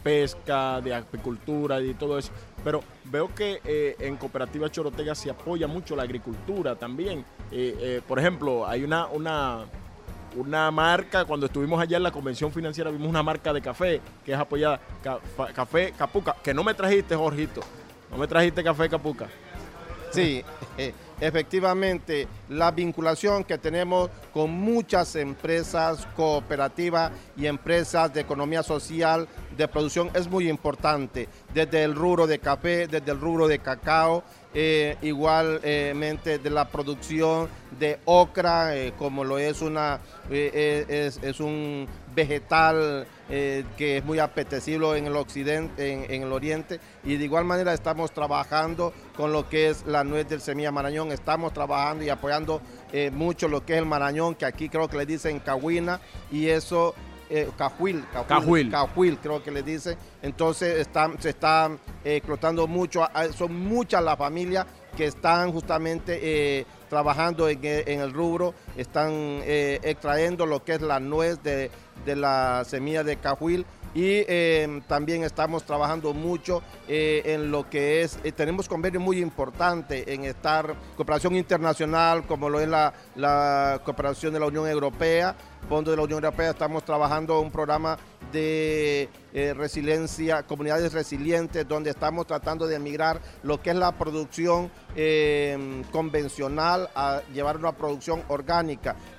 pesca, 0.00 0.80
de 0.80 0.94
apicultura 0.94 1.80
y 1.82 1.92
todo 1.94 2.16
eso, 2.16 2.30
pero 2.62 2.84
veo 3.06 3.34
que 3.34 3.60
eh, 3.64 3.96
en 3.98 4.16
Cooperativa 4.16 4.70
Chorotega 4.70 5.12
se 5.16 5.28
apoya 5.28 5.66
mucho 5.66 5.96
la 5.96 6.04
agricultura 6.04 6.76
también. 6.76 7.24
por 8.06 8.20
ejemplo, 8.20 8.64
hay 8.64 8.84
una, 8.84 9.06
una, 9.06 9.64
una 10.36 10.70
marca, 10.70 11.24
cuando 11.24 11.46
estuvimos 11.46 11.80
allá 11.80 11.96
en 11.96 12.04
la 12.04 12.12
convención 12.12 12.52
financiera, 12.52 12.92
vimos 12.92 13.08
una 13.08 13.24
marca 13.24 13.52
de 13.52 13.60
café 13.60 14.00
que 14.24 14.32
es 14.34 14.38
apoyada, 14.38 14.78
Café 15.52 15.92
Capuca, 15.98 16.36
que 16.40 16.54
no 16.54 16.62
me 16.62 16.74
trajiste, 16.74 17.16
Jorgito, 17.16 17.62
no 18.12 18.18
me 18.18 18.28
trajiste 18.28 18.62
Café 18.62 18.88
Capuca. 18.88 19.26
Sí, 20.12 20.44
efectivamente, 21.20 22.28
la 22.48 22.70
vinculación 22.70 23.44
que 23.44 23.58
tenemos 23.58 24.10
con 24.32 24.50
muchas 24.50 25.16
empresas 25.16 26.06
cooperativas 26.16 27.12
y 27.36 27.46
empresas 27.46 28.12
de 28.12 28.20
economía 28.20 28.62
social 28.62 29.28
de 29.56 29.68
producción 29.68 30.10
es 30.14 30.28
muy 30.28 30.48
importante, 30.48 31.28
desde 31.52 31.82
el 31.82 31.94
rubro 31.94 32.26
de 32.26 32.38
café, 32.38 32.86
desde 32.86 33.10
el 33.10 33.20
rubro 33.20 33.48
de 33.48 33.58
cacao, 33.58 34.22
eh, 34.54 34.96
igualmente 35.02 36.38
de 36.38 36.50
la 36.50 36.68
producción 36.68 37.50
de 37.78 37.98
ocra, 38.06 38.74
eh, 38.74 38.94
como 38.98 39.22
lo 39.22 39.38
es 39.38 39.60
una 39.60 40.00
eh, 40.30 41.10
es, 41.22 41.40
un 41.40 41.86
vegetal 42.14 43.06
que 43.28 43.98
es 43.98 44.04
muy 44.04 44.18
apetecible 44.18 44.96
en 44.96 45.06
el 45.06 45.16
occidente, 45.16 46.14
en, 46.14 46.22
el 46.22 46.32
oriente, 46.32 46.80
y 47.04 47.16
de 47.16 47.24
igual 47.24 47.44
manera 47.44 47.74
estamos 47.74 48.10
trabajando 48.12 48.94
con 49.14 49.32
lo 49.32 49.48
que 49.50 49.68
es 49.68 49.84
la 49.86 50.02
nuez 50.02 50.26
del 50.28 50.40
semilla 50.40 50.72
Marañón, 50.72 51.12
estamos 51.12 51.52
trabajando 51.52 52.04
y 52.04 52.08
apoyando 52.08 52.62
mucho 53.12 53.48
lo 53.48 53.66
que 53.66 53.74
es 53.74 53.78
el 53.80 53.86
Marañón, 53.86 54.34
que 54.34 54.46
aquí 54.46 54.70
creo 54.70 54.88
que 54.88 54.96
le 54.96 55.04
dicen 55.04 55.40
cahuina, 55.40 56.00
y 56.32 56.48
eso 56.48 56.94
eh, 57.30 57.50
cajuil, 57.56 58.04
cajuil, 58.70 59.18
creo 59.18 59.42
que 59.42 59.50
le 59.50 59.62
dice. 59.62 59.96
Entonces 60.22 60.78
están, 60.78 61.20
se 61.20 61.30
están 61.30 61.78
eh, 62.04 62.16
explotando 62.16 62.66
mucho, 62.66 63.06
son 63.36 63.54
muchas 63.68 64.02
las 64.02 64.16
familias 64.16 64.66
que 64.96 65.06
están 65.06 65.52
justamente 65.52 66.18
eh, 66.22 66.66
trabajando 66.88 67.48
en, 67.48 67.60
el 67.62 68.12
rubro, 68.12 68.54
están 68.78 69.42
extrayendo 69.44 70.46
lo 70.46 70.64
que 70.64 70.74
es 70.74 70.80
la 70.80 71.00
nuez 71.00 71.42
de, 71.42 71.70
de 72.06 72.16
la 72.16 72.64
semilla 72.64 73.04
de 73.04 73.16
cajuil 73.16 73.66
y 73.94 74.24
em, 74.28 74.82
también 74.82 75.24
estamos 75.24 75.64
trabajando 75.64 76.12
mucho 76.14 76.62
en 76.86 77.50
lo 77.50 77.68
que 77.68 78.02
es, 78.02 78.18
tenemos 78.36 78.68
convenios 78.68 79.02
muy 79.02 79.20
importantes 79.20 80.06
en 80.06 80.24
estar 80.24 80.74
cooperación 80.96 81.36
internacional 81.36 82.26
como 82.26 82.48
lo 82.48 82.60
es 82.60 82.68
la, 82.68 82.92
la 83.16 83.80
cooperación 83.84 84.32
de 84.32 84.40
la 84.40 84.46
Unión 84.46 84.68
Europea, 84.68 85.34
fondos 85.68 85.92
de 85.92 85.96
la 85.96 86.02
Unión 86.02 86.22
Europea, 86.22 86.50
estamos 86.50 86.84
trabajando 86.84 87.40
un 87.40 87.50
programa 87.50 87.98
de 88.32 89.08
eh, 89.32 89.54
resiliencia, 89.54 90.42
comunidades 90.42 90.92
resilientes, 90.92 91.66
donde 91.66 91.90
estamos 91.90 92.26
tratando 92.26 92.66
de 92.66 92.78
migrar 92.78 93.20
lo 93.42 93.60
que 93.60 93.70
es 93.70 93.76
la 93.76 93.92
producción 93.92 94.70
em, 94.96 95.82
convencional 95.84 96.90
a 96.94 97.22
llevar 97.32 97.56
una 97.56 97.72
producción 97.72 98.22
orgánica. 98.28 98.67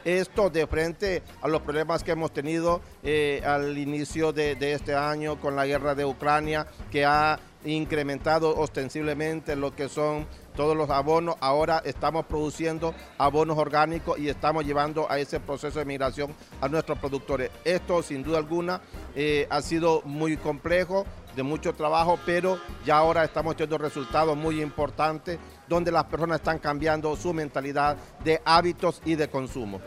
Esto 0.05 0.49
de 0.49 0.67
frente 0.67 1.23
a 1.41 1.47
los 1.47 1.61
problemas 1.61 2.03
que 2.03 2.11
hemos 2.11 2.31
tenido 2.31 2.81
eh, 3.03 3.41
al 3.45 3.77
inicio 3.77 4.31
de, 4.31 4.57
este 4.73 4.93
año 4.93 5.39
con 5.39 5.55
la 5.55 5.65
guerra 5.65 5.95
de 5.95 6.05
Ucrania, 6.05 6.67
que 6.91 7.05
ha 7.05 7.39
incrementado 7.65 8.55
ostensiblemente 8.57 9.55
lo 9.55 9.75
que 9.75 9.89
son 9.89 10.27
todos 10.55 10.75
los 10.77 10.89
abonos. 10.89 11.35
Ahora 11.39 11.81
estamos 11.83 12.25
produciendo 12.25 12.93
abonos 13.17 13.57
orgánicos 13.57 14.19
y 14.19 14.29
estamos 14.29 14.65
llevando 14.65 15.09
a 15.09 15.19
ese 15.19 15.39
proceso 15.39 15.79
de 15.79 15.85
migración 15.85 16.33
a 16.61 16.67
nuestros 16.67 16.99
productores. 16.99 17.49
Esto 17.63 18.03
sin 18.03 18.23
duda 18.23 18.37
alguna 18.37 18.81
eh, 19.15 19.47
ha 19.49 19.61
sido 19.61 20.01
muy 20.03 20.37
complejo, 20.37 21.05
de 21.35 21.43
mucho 21.43 21.73
trabajo, 21.73 22.19
pero 22.25 22.59
ya 22.85 22.97
ahora 22.97 23.23
estamos 23.23 23.55
teniendo 23.55 23.77
resultados 23.77 24.35
muy 24.35 24.61
importantes 24.61 25.39
donde 25.67 25.91
las 25.91 26.05
personas 26.05 26.39
están 26.39 26.59
cambiando 26.59 27.15
su 27.15 27.33
mentalidad 27.33 27.97
de 28.23 28.41
hábitos 28.43 29.01
y 29.05 29.15
de 29.15 29.29
consumo. 29.29 29.79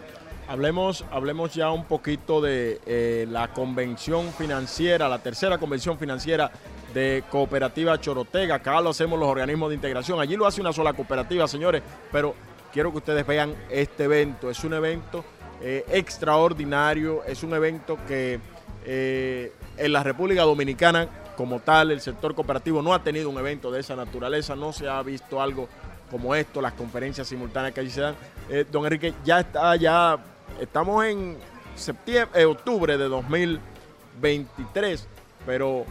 Hablemos, 0.48 1.04
hablemos 1.10 1.54
ya 1.54 1.70
un 1.70 1.84
poquito 1.84 2.40
de 2.40 2.80
eh, 2.84 3.26
la 3.30 3.52
convención 3.52 4.32
financiera, 4.32 5.08
la 5.08 5.18
tercera 5.18 5.56
convención 5.58 5.98
financiera 5.98 6.50
de 6.92 7.24
Cooperativa 7.30 7.98
Chorotega. 7.98 8.56
Acá 8.56 8.80
lo 8.80 8.90
hacemos 8.90 9.18
los 9.18 9.28
organismos 9.28 9.70
de 9.70 9.76
integración. 9.76 10.20
Allí 10.20 10.36
lo 10.36 10.46
hace 10.46 10.60
una 10.60 10.72
sola 10.72 10.92
cooperativa, 10.92 11.46
señores, 11.48 11.82
pero 12.10 12.34
quiero 12.72 12.90
que 12.90 12.98
ustedes 12.98 13.26
vean 13.26 13.54
este 13.70 14.04
evento. 14.04 14.50
Es 14.50 14.62
un 14.64 14.74
evento 14.74 15.24
eh, 15.62 15.84
extraordinario, 15.90 17.22
es 17.24 17.42
un 17.42 17.54
evento 17.54 17.96
que 18.06 18.40
eh, 18.84 19.52
en 19.76 19.92
la 19.92 20.02
República 20.02 20.42
Dominicana, 20.42 21.08
como 21.36 21.60
tal, 21.60 21.90
el 21.90 22.00
sector 22.00 22.34
cooperativo 22.34 22.82
no 22.82 22.94
ha 22.94 23.02
tenido 23.02 23.30
un 23.30 23.38
evento 23.38 23.70
de 23.70 23.80
esa 23.80 23.96
naturaleza, 23.96 24.56
no 24.56 24.72
se 24.72 24.88
ha 24.88 25.02
visto 25.02 25.40
algo 25.40 25.68
como 26.10 26.34
esto, 26.34 26.60
las 26.60 26.74
conferencias 26.74 27.26
simultáneas 27.26 27.72
que 27.72 27.80
allí 27.80 27.90
se 27.90 28.02
dan. 28.02 28.14
Eh, 28.48 28.66
don 28.70 28.84
Enrique, 28.84 29.14
ya 29.24 29.40
está, 29.40 29.74
ya 29.76 30.18
estamos 30.60 31.04
en 31.04 31.38
septiembre, 31.74 32.44
octubre 32.44 32.98
de 32.98 33.08
2023, 33.08 35.08
pero 35.46 35.86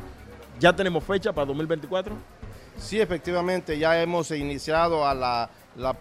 ¿Ya 0.61 0.75
tenemos 0.75 1.03
fecha 1.03 1.33
para 1.33 1.47
2024? 1.47 2.15
Sí, 2.77 3.01
efectivamente, 3.01 3.79
ya 3.79 3.99
hemos 3.99 4.29
iniciado 4.29 5.07
a 5.07 5.15
la, 5.15 5.49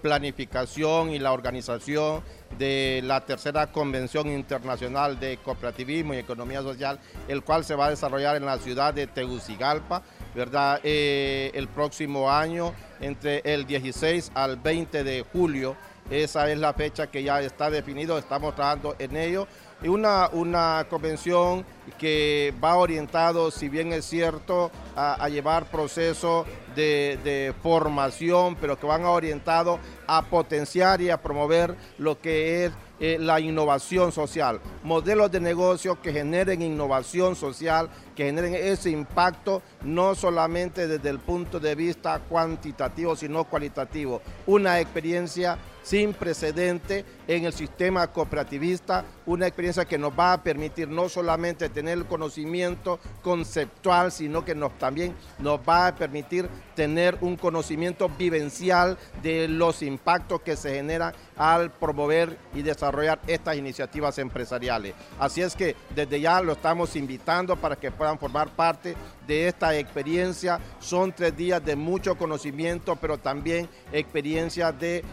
planificación 0.00 1.10
y 1.10 1.18
la 1.18 1.32
organización 1.32 2.22
de 2.58 3.00
la 3.04 3.24
tercera 3.24 3.70
Convención 3.72 4.28
Internacional 4.28 5.18
de 5.20 5.36
Cooperativismo 5.38 6.14
y 6.14 6.18
Economía 6.18 6.62
Social, 6.62 6.98
el 7.28 7.42
cual 7.42 7.64
se 7.64 7.74
va 7.74 7.86
a 7.86 7.90
desarrollar 7.90 8.36
en 8.36 8.46
la 8.46 8.58
ciudad 8.58 8.92
de 8.92 9.06
Tegucigalpa, 9.06 10.02
¿verdad? 10.34 10.80
Eh, 10.82 11.50
el 11.54 11.68
próximo 11.68 12.30
año, 12.30 12.72
entre 13.00 13.40
el 13.44 13.66
16 13.66 14.32
al 14.34 14.56
20 14.56 15.04
de 15.04 15.24
julio. 15.32 15.76
Esa 16.10 16.50
es 16.50 16.58
la 16.58 16.72
fecha 16.74 17.06
que 17.06 17.22
ya 17.22 17.40
está 17.40 17.70
definido, 17.70 18.18
estamos 18.18 18.54
trabajando 18.56 18.96
en 18.98 19.16
ello 19.16 19.46
y 19.82 19.88
una, 19.88 20.28
una 20.32 20.86
convención 20.90 21.64
que 21.98 22.54
va 22.62 22.76
orientado, 22.76 23.50
si 23.50 23.68
bien 23.68 23.92
es 23.92 24.04
cierto, 24.04 24.70
a, 24.96 25.28
llevar 25.28 25.66
procesos 25.66 26.46
de, 26.74 27.54
formación, 27.62 28.56
pero 28.56 28.78
que 28.78 28.86
van 28.86 29.04
orientados 29.04 29.80
a 30.06 30.22
potenciar 30.22 31.00
y 31.00 31.10
a 31.10 31.20
promover 31.20 31.74
lo 31.98 32.20
que 32.20 32.64
es 32.64 32.72
eh, 32.98 33.16
la 33.18 33.40
innovación 33.40 34.12
social, 34.12 34.60
modelos 34.82 35.30
de 35.30 35.40
negocio 35.40 36.02
que 36.02 36.12
generen 36.12 36.60
innovación 36.60 37.34
social, 37.34 37.88
que 38.14 38.26
generen 38.26 38.54
ese 38.54 38.90
impacto 38.90 39.62
no 39.82 40.14
solamente 40.14 40.86
desde 40.86 41.08
el 41.08 41.18
punto 41.18 41.58
de 41.58 41.74
vista 41.74 42.20
cuantitativo, 42.28 43.16
sino 43.16 43.44
cualitativo. 43.44 44.20
Una 44.46 44.80
experiencia 44.80 45.56
sin 45.82 46.12
precedente 46.12 47.04
en 47.26 47.44
el 47.44 47.52
sistema 47.52 48.06
cooperativista, 48.08 49.04
una 49.26 49.46
experiencia 49.46 49.84
que 49.84 49.98
nos 49.98 50.12
va 50.12 50.34
a 50.34 50.42
permitir 50.42 50.88
no 50.88 51.08
solamente 51.08 51.68
tener 51.68 51.79
el 51.88 52.06
conocimiento 52.06 52.98
conceptual, 53.22 54.12
sino 54.12 54.44
que 54.44 54.54
nos, 54.54 54.78
también 54.78 55.14
nos 55.38 55.60
va 55.60 55.88
a 55.88 55.94
permitir 55.94 56.48
tener 56.74 57.18
un 57.20 57.36
conocimiento 57.36 58.08
vivencial 58.08 58.98
de 59.22 59.48
los 59.48 59.82
impactos 59.82 60.40
que 60.42 60.56
se 60.56 60.74
generan 60.74 61.14
al 61.36 61.70
promover 61.70 62.38
y 62.54 62.62
desarrollar 62.62 63.20
estas 63.26 63.56
iniciativas 63.56 64.18
empresariales. 64.18 64.94
Así 65.18 65.42
es 65.42 65.54
que 65.54 65.76
desde 65.94 66.20
ya 66.20 66.40
lo 66.40 66.52
estamos 66.52 66.96
invitando 66.96 67.56
para 67.56 67.76
que 67.76 67.90
puedan 67.90 68.18
formar 68.18 68.48
parte 68.50 68.96
de 69.30 69.46
esta 69.46 69.76
experiencia. 69.78 70.58
Son 70.80 71.12
tres 71.12 71.36
días 71.36 71.64
de 71.64 71.76
mucho 71.76 72.16
conocimiento, 72.16 72.96
pero 72.96 73.16
también 73.16 73.68
experiencias 73.92 74.74
de, 74.80 75.04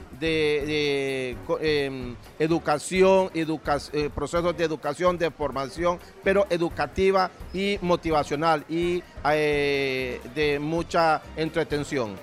em, 1.62 2.16
educación, 2.40 3.30
eh, 3.36 4.10
procesos 4.14 4.58
de 4.58 4.64
educación, 4.64 5.20
de 5.20 5.30
formación, 5.30 6.00
pero 6.24 6.48
educativa 6.50 7.30
y 7.54 7.78
motivacional 7.82 8.66
y 8.68 9.04
eh, 9.24 10.20
de 10.34 10.58
mucha 10.58 11.22
entretención. 11.36 12.16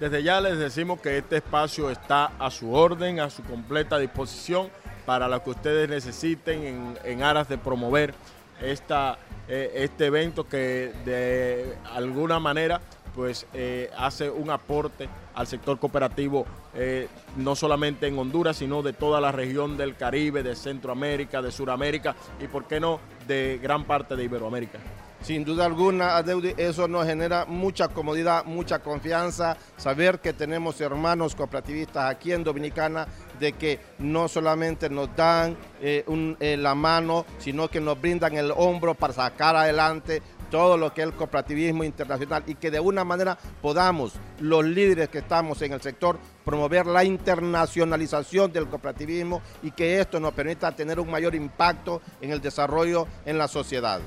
Desde 0.00 0.24
ya 0.24 0.40
les 0.40 0.58
decimos 0.58 1.00
que 1.00 1.16
este 1.18 1.36
espacio 1.36 1.90
está 1.90 2.32
a 2.40 2.50
su 2.50 2.74
orden, 2.74 3.20
a 3.20 3.30
su 3.30 3.44
completa 3.44 3.98
disposición 3.98 4.68
para 5.06 5.28
lo 5.28 5.42
que 5.44 5.50
ustedes 5.50 5.88
necesiten 5.88 6.96
en, 7.04 7.22
aras 7.22 7.48
de 7.48 7.56
promover 7.56 8.14
esta, 8.60 9.18
eh, 9.48 9.72
este 9.76 10.06
evento 10.06 10.48
que 10.48 10.92
de 11.04 11.76
alguna 11.94 12.40
manera 12.40 12.80
pues 13.16 13.46
eh, 13.54 13.90
hace 13.96 14.28
un 14.28 14.50
aporte 14.50 15.08
al 15.34 15.46
sector 15.46 15.78
cooperativo 15.78 16.44
eh, 16.74 17.08
no 17.36 17.56
solamente 17.56 18.06
en 18.06 18.18
Honduras, 18.18 18.58
sino 18.58 18.82
de 18.82 18.92
toda 18.92 19.22
la 19.22 19.32
región 19.32 19.78
del 19.78 19.96
Caribe, 19.96 20.42
de 20.42 20.54
Centroamérica, 20.54 21.40
de 21.40 21.50
Suramérica 21.50 22.14
y, 22.38 22.46
por 22.46 22.66
qué 22.66 22.78
no, 22.78 23.00
de 23.26 23.58
gran 23.62 23.84
parte 23.84 24.16
de 24.16 24.24
Iberoamérica. 24.24 24.78
Sin 25.22 25.44
duda 25.44 25.64
alguna, 25.64 26.18
Adeudi, 26.18 26.52
eso 26.58 26.86
nos 26.86 27.06
genera 27.06 27.46
mucha 27.46 27.88
comodidad, 27.88 28.44
mucha 28.44 28.80
confianza, 28.80 29.56
saber 29.78 30.20
que 30.20 30.34
tenemos 30.34 30.78
hermanos 30.80 31.34
cooperativistas 31.34 32.10
aquí 32.10 32.32
en 32.32 32.44
Dominicana, 32.44 33.08
de 33.38 33.52
que 33.52 33.80
no 33.98 34.28
solamente 34.28 34.88
nos 34.88 35.14
dan 35.16 35.56
eh, 35.80 36.04
eh, 36.40 36.56
la 36.56 36.74
mano, 36.74 37.24
sino 37.38 37.68
que 37.68 37.80
nos 37.80 38.00
brindan 38.00 38.34
el 38.34 38.52
hombro 38.56 38.94
para 38.94 39.12
sacar 39.12 39.56
adelante 39.56 40.22
todo 40.50 40.76
lo 40.76 40.92
que 40.92 41.02
es 41.02 41.08
el 41.08 41.14
cooperativismo 41.14 41.84
internacional 41.84 42.42
y 42.46 42.54
que 42.54 42.70
de 42.70 42.80
una 42.80 43.04
manera 43.04 43.36
podamos, 43.60 44.14
los 44.40 44.64
líderes 44.64 45.08
que 45.08 45.18
estamos 45.18 45.60
en 45.62 45.72
el 45.72 45.80
sector, 45.80 46.18
promover 46.44 46.86
la 46.86 47.04
internacionalización 47.04 48.52
del 48.52 48.68
cooperativismo 48.68 49.42
y 49.62 49.70
que 49.72 50.00
esto 50.00 50.20
nos 50.20 50.32
permita 50.34 50.72
tener 50.72 51.00
un 51.00 51.10
mayor 51.10 51.34
impacto 51.34 52.00
en 52.20 52.30
el 52.30 52.40
desarrollo 52.40 53.06
en 53.24 53.38
la 53.38 53.48
sociedad. 53.48 54.00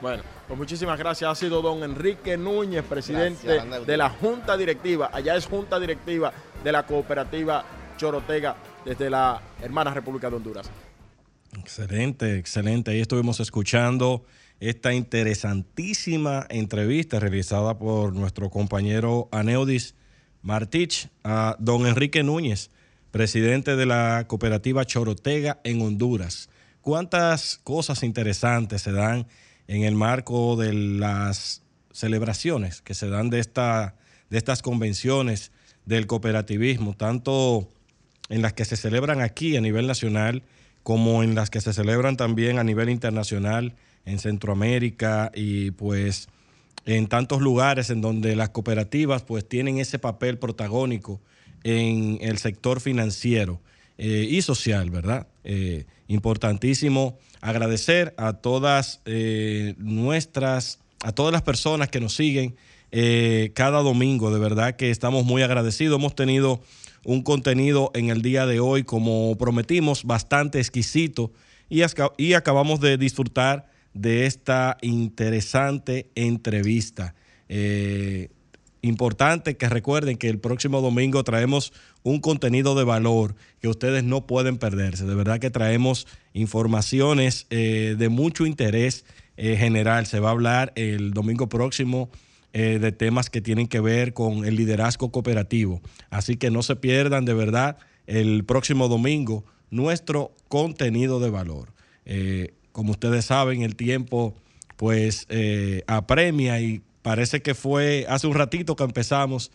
Bueno, 0.00 0.22
pues 0.48 0.58
muchísimas 0.58 0.98
gracias. 0.98 1.30
Ha 1.30 1.34
sido 1.34 1.60
don 1.60 1.82
Enrique 1.82 2.36
Núñez, 2.36 2.84
presidente 2.84 3.60
de 3.86 3.96
la 3.96 4.08
Junta 4.08 4.56
Directiva. 4.56 5.10
Allá 5.12 5.36
es 5.36 5.46
Junta 5.46 5.78
Directiva 5.78 6.32
de 6.64 6.72
la 6.72 6.86
Cooperativa 6.86 7.64
Chorotega 7.98 8.56
desde 8.84 9.10
la 9.10 9.40
hermana 9.60 9.92
República 9.92 10.30
de 10.30 10.36
Honduras. 10.36 10.70
Excelente, 11.58 12.38
excelente. 12.38 12.92
Ahí 12.92 13.00
estuvimos 13.00 13.40
escuchando 13.40 14.24
esta 14.60 14.92
interesantísima 14.92 16.46
entrevista 16.48 17.18
realizada 17.18 17.78
por 17.78 18.14
nuestro 18.14 18.50
compañero 18.50 19.28
Aneudis 19.32 19.94
Martich 20.42 21.08
a 21.24 21.56
don 21.58 21.86
Enrique 21.86 22.22
Núñez, 22.22 22.70
presidente 23.10 23.76
de 23.76 23.86
la 23.86 24.26
cooperativa 24.28 24.84
Chorotega 24.84 25.60
en 25.64 25.82
Honduras. 25.82 26.48
¿Cuántas 26.82 27.58
cosas 27.58 28.02
interesantes 28.02 28.82
se 28.82 28.92
dan 28.92 29.26
en 29.66 29.82
el 29.82 29.94
marco 29.94 30.56
de 30.56 30.72
las 30.72 31.62
celebraciones 31.92 32.80
que 32.82 32.94
se 32.94 33.08
dan 33.08 33.30
de, 33.30 33.40
esta, 33.40 33.96
de 34.30 34.38
estas 34.38 34.62
convenciones 34.62 35.52
del 35.84 36.06
cooperativismo, 36.06 36.94
tanto 36.94 37.68
en 38.30 38.40
las 38.40 38.54
que 38.54 38.64
se 38.64 38.76
celebran 38.76 39.20
aquí 39.20 39.56
a 39.56 39.60
nivel 39.60 39.86
nacional 39.86 40.42
como 40.82 41.22
en 41.22 41.34
las 41.34 41.50
que 41.50 41.60
se 41.60 41.74
celebran 41.74 42.16
también 42.16 42.58
a 42.58 42.64
nivel 42.64 42.88
internacional 42.88 43.74
en 44.06 44.18
Centroamérica 44.18 45.30
y 45.34 45.72
pues 45.72 46.28
en 46.86 47.06
tantos 47.06 47.42
lugares 47.42 47.90
en 47.90 48.00
donde 48.00 48.34
las 48.34 48.48
cooperativas 48.48 49.22
pues 49.22 49.46
tienen 49.46 49.78
ese 49.78 49.98
papel 49.98 50.38
protagónico 50.38 51.20
en 51.62 52.16
el 52.22 52.38
sector 52.38 52.80
financiero 52.80 53.60
eh, 53.98 54.26
y 54.30 54.40
social, 54.40 54.88
¿verdad? 54.88 55.26
Eh, 55.44 55.84
importantísimo 56.08 57.18
agradecer 57.40 58.14
a 58.16 58.34
todas 58.34 59.00
eh, 59.04 59.74
nuestras, 59.78 60.80
a 61.02 61.12
todas 61.12 61.32
las 61.32 61.42
personas 61.42 61.88
que 61.88 62.00
nos 62.00 62.14
siguen 62.14 62.56
eh, 62.92 63.52
cada 63.54 63.82
domingo. 63.82 64.32
De 64.32 64.40
verdad 64.40 64.76
que 64.76 64.90
estamos 64.90 65.24
muy 65.24 65.42
agradecidos. 65.42 65.98
Hemos 65.98 66.14
tenido 66.14 66.60
un 67.04 67.22
contenido 67.22 67.90
en 67.94 68.10
el 68.10 68.22
día 68.22 68.46
de 68.46 68.60
hoy, 68.60 68.84
como 68.84 69.36
prometimos, 69.36 70.04
bastante 70.04 70.58
exquisito 70.58 71.32
y, 71.68 71.82
y 72.16 72.34
acabamos 72.34 72.80
de 72.80 72.98
disfrutar 72.98 73.70
de 73.94 74.26
esta 74.26 74.76
interesante 74.82 76.10
entrevista. 76.14 77.14
Eh, 77.48 78.28
importante 78.82 79.56
que 79.56 79.68
recuerden 79.68 80.16
que 80.16 80.28
el 80.28 80.38
próximo 80.38 80.80
domingo 80.80 81.22
traemos 81.24 81.72
un 82.02 82.20
contenido 82.20 82.74
de 82.74 82.84
valor 82.84 83.34
que 83.60 83.68
ustedes 83.68 84.04
no 84.04 84.26
pueden 84.26 84.58
perderse. 84.58 85.04
De 85.04 85.14
verdad 85.14 85.38
que 85.38 85.50
traemos 85.50 86.06
informaciones 86.32 87.46
eh, 87.50 87.96
de 87.98 88.08
mucho 88.08 88.46
interés 88.46 89.04
eh, 89.36 89.56
general. 89.56 90.06
Se 90.06 90.20
va 90.20 90.28
a 90.28 90.32
hablar 90.32 90.72
el 90.76 91.12
domingo 91.12 91.48
próximo 91.48 92.10
de 92.52 92.92
temas 92.92 93.30
que 93.30 93.40
tienen 93.40 93.68
que 93.68 93.80
ver 93.80 94.12
con 94.12 94.44
el 94.44 94.56
liderazgo 94.56 95.10
cooperativo. 95.10 95.80
Así 96.10 96.36
que 96.36 96.50
no 96.50 96.62
se 96.62 96.76
pierdan 96.76 97.24
de 97.24 97.34
verdad 97.34 97.78
el 98.06 98.44
próximo 98.44 98.88
domingo 98.88 99.44
nuestro 99.70 100.32
contenido 100.48 101.20
de 101.20 101.30
valor. 101.30 101.72
como 102.72 102.92
ustedes 102.92 103.26
saben, 103.26 103.62
el 103.62 103.76
tiempo 103.76 104.34
pues 104.76 105.26
apremia 105.86 106.60
y 106.60 106.82
Parece 107.02 107.40
que 107.40 107.54
fue 107.54 108.04
hace 108.08 108.26
un 108.26 108.34
ratito 108.34 108.76
que 108.76 108.84
empezamos, 108.84 109.50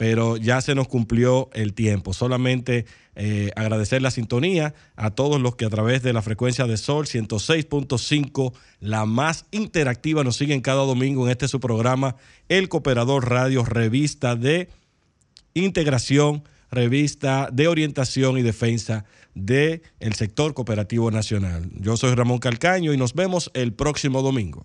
pero 0.00 0.38
ya 0.38 0.62
se 0.62 0.74
nos 0.74 0.88
cumplió 0.88 1.50
el 1.52 1.74
tiempo. 1.74 2.14
Solamente 2.14 2.86
eh, 3.16 3.50
agradecer 3.54 4.00
la 4.00 4.10
sintonía 4.10 4.72
a 4.96 5.10
todos 5.10 5.38
los 5.42 5.56
que 5.56 5.66
a 5.66 5.68
través 5.68 6.02
de 6.02 6.14
la 6.14 6.22
frecuencia 6.22 6.66
de 6.66 6.78
Sol 6.78 7.04
106.5, 7.04 8.54
la 8.80 9.04
más 9.04 9.44
interactiva, 9.50 10.24
nos 10.24 10.36
siguen 10.36 10.62
cada 10.62 10.84
domingo 10.84 11.26
en 11.26 11.32
este 11.32 11.48
su 11.48 11.60
programa, 11.60 12.16
El 12.48 12.70
Cooperador 12.70 13.28
Radio, 13.28 13.62
revista 13.62 14.36
de 14.36 14.70
integración, 15.52 16.44
revista 16.70 17.50
de 17.52 17.68
orientación 17.68 18.38
y 18.38 18.42
defensa 18.42 19.04
del 19.34 19.82
el 19.98 20.14
sector 20.14 20.54
cooperativo 20.54 21.10
nacional. 21.10 21.68
Yo 21.74 21.98
soy 21.98 22.14
Ramón 22.14 22.38
Calcaño 22.38 22.94
y 22.94 22.96
nos 22.96 23.12
vemos 23.12 23.50
el 23.52 23.74
próximo 23.74 24.22
domingo. 24.22 24.64